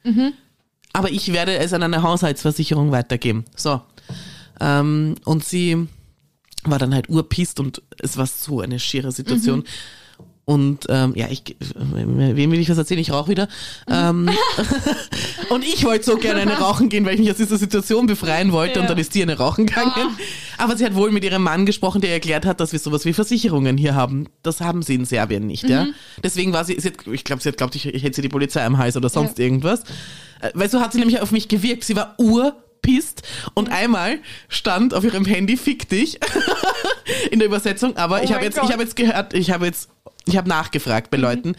[0.94, 3.44] Aber ich werde es an eine Haushaltsversicherung weitergeben.
[3.54, 3.82] So.
[4.60, 5.86] Ähm, und sie
[6.64, 9.64] war dann halt urpisst und es war so eine schiere Situation.
[10.48, 11.42] Und ähm, ja, ich
[11.74, 13.00] wem will ich was erzählen?
[13.00, 13.48] Ich rauche wieder.
[13.90, 14.30] Ähm,
[15.50, 18.52] und ich wollte so gerne eine rauchen gehen, weil ich mich aus dieser Situation befreien
[18.52, 18.90] wollte und Ja.
[18.90, 20.16] dann ist die eine rauchen gegangen.
[20.56, 23.12] Aber sie hat wohl mit ihrem Mann gesprochen, der erklärt hat, dass wir sowas wie
[23.12, 24.28] Versicherungen hier haben.
[24.44, 25.86] Das haben sie in Serbien nicht, ja.
[26.22, 28.28] Deswegen war sie, sie hat, ich glaube, sie hat glaubt, ich, ich hätte sie die
[28.28, 29.80] Polizei am Hals oder sonst irgendwas.
[30.40, 31.82] Äh, Weil so hat sie nämlich auf mich gewirkt.
[31.82, 32.14] Sie war
[32.76, 33.22] urpisst
[33.54, 34.18] und einmal
[34.48, 36.18] stand auf ihrem Handy fick dich
[37.30, 39.66] in der Übersetzung, aber ich Oh habe mein jetzt, ich habe jetzt gehört, ich habe
[39.66, 39.88] jetzt,
[40.26, 41.10] ich habe nachgefragt Mhm.
[41.10, 41.56] bei Leuten.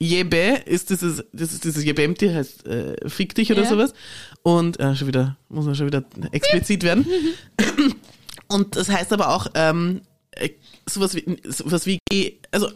[0.00, 3.68] Jebe ist dieses, das ist dieses Jebemti, heißt äh, fick dich oder Ja.
[3.68, 3.94] sowas.
[4.42, 6.02] Und äh, schon wieder, muss man schon wieder
[6.32, 7.06] explizit werden.
[8.48, 10.02] Und das heißt aber auch ähm,
[10.32, 10.50] äh,
[10.88, 12.00] sowas wie, sowas wie,
[12.50, 12.68] also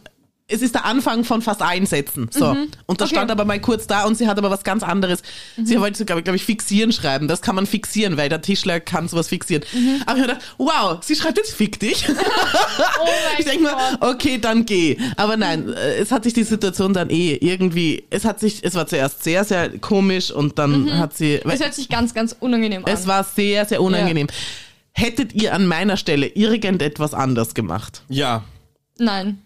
[0.50, 2.30] es ist der Anfang von fast allen Sätzen.
[2.32, 2.46] So.
[2.46, 2.68] Und das Mhm.
[2.86, 3.04] Okay.
[3.04, 3.08] Mhm.
[3.08, 5.22] stand aber mal kurz da und sie hat aber was ganz anderes.
[5.62, 7.28] Sie wollte sogar, glaube ich, fixieren schreiben.
[7.28, 9.62] Das kann man fixieren, weil der Tischler kann sowas fixieren.
[9.74, 10.02] Mhm.
[10.06, 12.06] Aber ich habe gedacht, wow, sie schreibt jetzt fick dich.
[13.00, 13.06] Oh
[13.38, 14.96] ich denke mir, okay, dann geh.
[15.16, 18.74] Aber nein, äh, es hat sich die Situation dann eh irgendwie, es hat sich, es
[18.74, 22.84] war zuerst sehr, sehr komisch und dann hat sie, Es hört sich ganz, ganz unangenehm
[22.84, 22.92] an.
[22.92, 24.26] es war sehr, sehr unangenehm.
[24.92, 28.02] Hättet ihr an meiner Stelle irgendetwas anders gemacht?
[28.08, 28.44] ja.
[28.98, 29.38] Nein.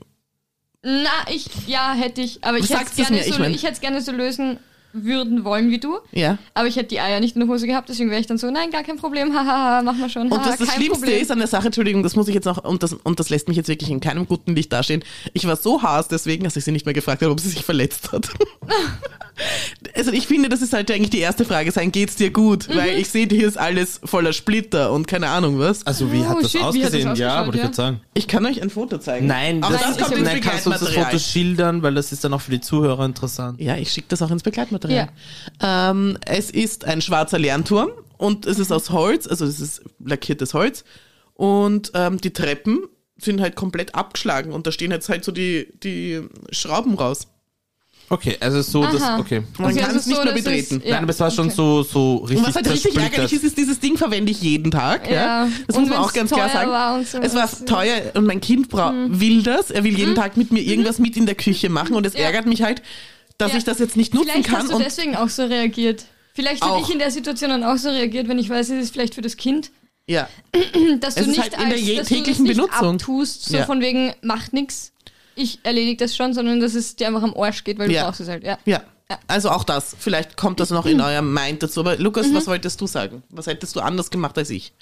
[0.85, 3.63] Na, ich, ja, hätte ich, aber ich Sag's hätte es gerne, ich so, mein- ich
[3.63, 4.59] hätte es gerne so lösen
[4.93, 5.99] würden wollen wie du.
[6.13, 6.39] Ja.
[6.55, 8.51] Aber ich hätte die Eier nicht in der Hose gehabt, deswegen wäre ich dann so,
[8.51, 10.31] nein, gar kein Problem, hahaha, mach mal schon.
[10.31, 11.23] Und haha, das kein Schlimmste Problem.
[11.23, 13.49] ist an der Sache, Entschuldigung, das muss ich jetzt noch, und das, und das lässt
[13.49, 15.03] mich jetzt wirklich in keinem guten Licht dastehen.
[15.33, 17.65] Ich war so haas deswegen, dass ich sie nicht mehr gefragt habe, ob sie sich
[17.65, 18.29] verletzt hat.
[19.95, 22.69] also ich finde, das ist halt eigentlich die erste Frage sein, geht's dir gut?
[22.69, 22.77] Mhm.
[22.77, 25.87] Weil ich sehe, hier ist alles voller Splitter und keine Ahnung was.
[25.87, 27.15] Also wie Oh, hat das shit, wie hat das ausgesehen?
[27.17, 27.63] ja, wollte ich ja?
[27.65, 28.01] gerade sagen.
[28.15, 29.27] Ich kann euch ein Foto zeigen.
[29.27, 30.91] Nein, Aber das, das, kommt nein, kannst du uns das.
[30.91, 33.61] Foto schildern, weil das ist dann auch für die Zuhörer interessant.
[33.61, 34.82] Ja, ich schicke das auch ins Begleitmaterial.
[35.63, 40.55] Ähm, es ist ein schwarzer Lernturm und es ist aus Holz, also es ist lackiertes
[40.55, 40.85] Holz
[41.35, 42.81] und ähm, die Treppen
[43.17, 46.21] sind halt komplett abgeschlagen und da stehen jetzt halt so die, die
[46.51, 47.29] Schrauben raus.
[48.09, 49.43] Okay, also so, das, okay.
[49.57, 50.77] Man Okay, kann also es nicht so, mehr betreten.
[50.79, 51.55] ist- ja, Nein, aber es war schon okay.
[51.57, 54.71] so, so richtig Und was halt richtig ärgerlich ist, ist, dieses Ding verwende ich jeden
[54.71, 55.09] Tag.
[55.09, 55.15] Ja.
[55.47, 55.49] Ja.
[55.67, 56.71] Das Und muss man auch ganz klar sagen.
[56.71, 57.19] war so.
[57.21, 59.71] Es war teuer und mein Kind bra will das.
[59.71, 62.19] Er will jeden Tag mit mir irgendwas mit in der Küche machen und es Mhm.
[62.19, 62.25] Ja.
[62.27, 62.83] ärgert mich halt,
[63.43, 63.59] dass Ja.
[63.59, 64.63] ich das jetzt nicht nutzen Vielleicht kann.
[64.63, 66.07] hast du deswegen auch so reagiert.
[66.35, 68.93] Vielleicht hätte ich in der Situation dann auch so reagiert, wenn ich weiß, es ist
[68.93, 69.71] vielleicht für das Kind,
[70.09, 70.29] ja,
[71.01, 72.95] dass Es du nicht halt in der als, dass täglichen du das nicht Benutzung.
[72.95, 73.67] abtust, so Ja.
[73.67, 74.93] von wegen, macht nix,
[75.37, 78.05] ich erledige das schon, sondern dass es dir einfach am Arsch geht, weil du Ja.
[78.07, 78.45] brauchst es halt.
[78.45, 78.59] Ja.
[78.65, 78.83] ja.
[79.29, 79.95] Also auch das.
[79.99, 81.81] Vielleicht kommt das noch in eurem Mind dazu.
[81.81, 83.23] Aber Lukas, was wolltest du sagen?
[83.29, 84.73] Was hättest du anders gemacht als ich?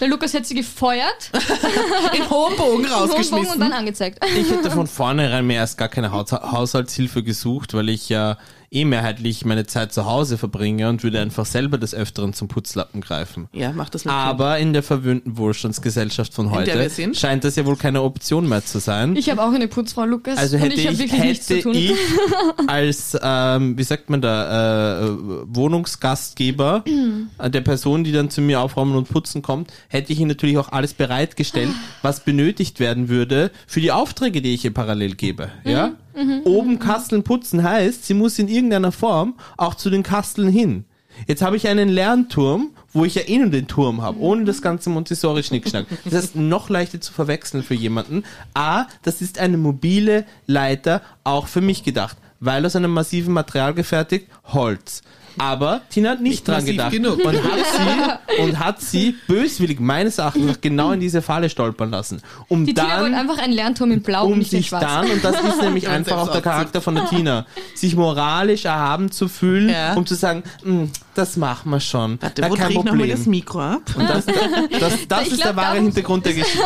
[0.00, 1.30] Der Lukas hätte sie gefeuert,
[2.16, 3.72] In hohem Bogen Hochbogen und dann rausgeschmissen.
[3.72, 4.24] angezeigt.
[4.36, 8.36] Ich hätte von vornherein mir erst gar keine Haus Haushaltshilfe gesucht, weil ich ja
[8.70, 13.00] eh mehrheitlich meine Zeit zu Hause verbringe und würde einfach selber des Öfteren zum Putzlappen
[13.00, 13.48] greifen.
[13.52, 17.76] Ja, mach das mit Aber in der verwöhnten Wohlstandsgesellschaft von heute scheint das ja wohl
[17.76, 19.16] keine Option mehr zu sein.
[19.16, 21.62] Ich habe auch eine Putzfrau, Lukas, also und hätte ich ich, wirklich nichts zu hätte
[21.64, 21.74] tun.
[21.74, 21.94] ich
[22.66, 25.16] als, ähm, wie sagt man da, äh,
[25.46, 26.84] Wohnungsgastgeber
[27.38, 30.58] äh, der Person, die dann zu mir aufräumen und putzen kommt, hätte ich ihnen natürlich
[30.58, 31.70] auch alles bereitgestellt,
[32.02, 35.50] was benötigt werden würde für die Aufträge, die ich ihr parallel gebe.
[35.64, 35.92] Ja?
[36.44, 40.84] Oben Kasteln putzen heißt, sie muss in irgendeiner Form auch zu den Kasteln hin.
[41.26, 44.62] Jetzt habe ich einen Lernturm, wo ich ja eh nur den Turm habe, ohne das
[44.62, 45.86] ganze Montessori-Schnickschnack.
[46.04, 48.24] Das heißt, noch leichter zu verwechseln für jemanden.
[48.54, 53.74] A, das ist eine mobile Leiter, auch für mich gedacht, weil aus einem massiven Material
[53.74, 55.02] gefertigt, Holz.
[55.38, 57.24] Aber Tina hat nicht, Nicht dran gedacht genug.
[57.24, 62.22] und hat sie und hat sie böswillig meines Erachtens genau in diese Falle stolpern lassen,
[62.48, 64.82] um Die Tina wollte dann einfach einen Lernturm in Blau und um sich Schwarz.
[64.82, 66.42] dann, und das ist nämlich einfach auch der.
[66.42, 69.94] Charakter von der Tina, sich moralisch erhaben zu fühlen, Ja.
[69.94, 70.84] um zu sagen, "Mm,
[71.14, 72.18] das machen wir schon.
[72.22, 73.30] Warte, Na, wo kein drehe ich nochmal das Problem.
[73.30, 73.82] Mikro ab?
[73.96, 76.62] Und das, das, das Ich ist glaub, der wahre Hintergrund der Geschichte.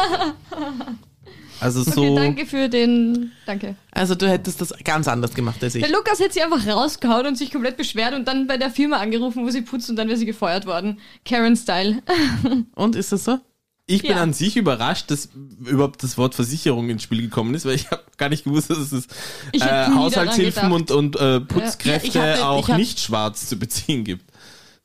[1.63, 2.17] Also Okay, so.
[2.17, 3.33] danke für den.
[3.47, 3.77] Danke.
[3.93, 5.83] Also du hättest das ganz anders gemacht als ich.
[5.83, 8.97] Der Lukas hätte sie einfach rausgehauen und sich komplett beschwert und dann bei der Firma
[8.99, 10.99] angerufen, wo sie putzt und dann wäre sie gefeuert worden.
[11.25, 12.03] Karen-Style.
[12.75, 13.39] Und ist das so?
[13.87, 14.23] Ich bin Ja.
[14.23, 15.29] an sich überrascht, dass
[15.67, 18.79] überhaupt das Wort Versicherung ins Spiel gekommen ist, weil ich habe gar nicht gewusst, dass
[18.93, 19.07] es
[19.53, 19.59] äh,
[19.93, 24.25] Haushaltshilfen und, und äh, Ja, Putzkräfte ich hatte- auch hab- nicht schwarz zu beziehen gibt.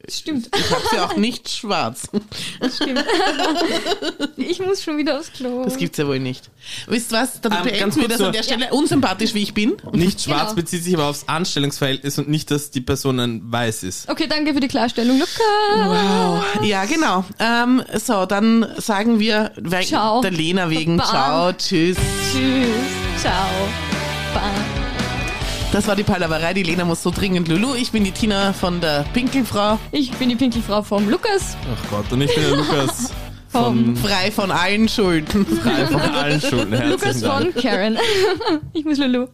[0.09, 2.07] Stimmt, Ich habe sie auch nicht schwarz.
[2.75, 3.03] stimmt.
[4.37, 5.65] ich muss schon wieder aufs Klo.
[5.65, 6.49] Das gibt's ja wohl nicht.
[6.87, 7.41] Wisst was?
[7.41, 8.69] Dann Ähm, beenden ganz wir kurz das an der Stelle.
[8.71, 9.75] Unsympathisch wie ich bin.
[9.91, 10.53] Nicht schwarz Genau.
[10.55, 14.07] bezieht sich aber aufs Anstellungsverhältnis und nicht, dass die Person ein weiß ist.
[14.09, 15.39] Okay, danke für die Klarstellung, Lukas.
[15.75, 16.63] Wow.
[16.63, 17.25] Ja, genau.
[17.39, 20.21] Ähm, so, dann sagen wir we- Ciao.
[20.21, 21.09] der Lena wegen Baba.
[21.09, 21.97] Ciao, tschüss.
[22.31, 22.67] Tschüss.
[23.21, 23.49] Ciao.
[24.33, 24.76] Bye.
[25.71, 26.53] Das war die Palaverei.
[26.53, 27.75] Die Lena muss so dringend Lulu.
[27.75, 29.77] Ich bin die Tina von der Pinkelfrau.
[29.91, 31.55] Ich bin die Pinkelfrau vom Lukas.
[31.71, 33.11] Ach Gott, und ich bin der Lukas
[33.49, 35.45] Vom Frei von allen Schulden.
[35.45, 36.73] frei von allen Schulden.
[36.73, 37.53] Herzlichen Lukas Dank.
[37.53, 37.97] von Karen.
[38.73, 39.27] ich muss Lulu.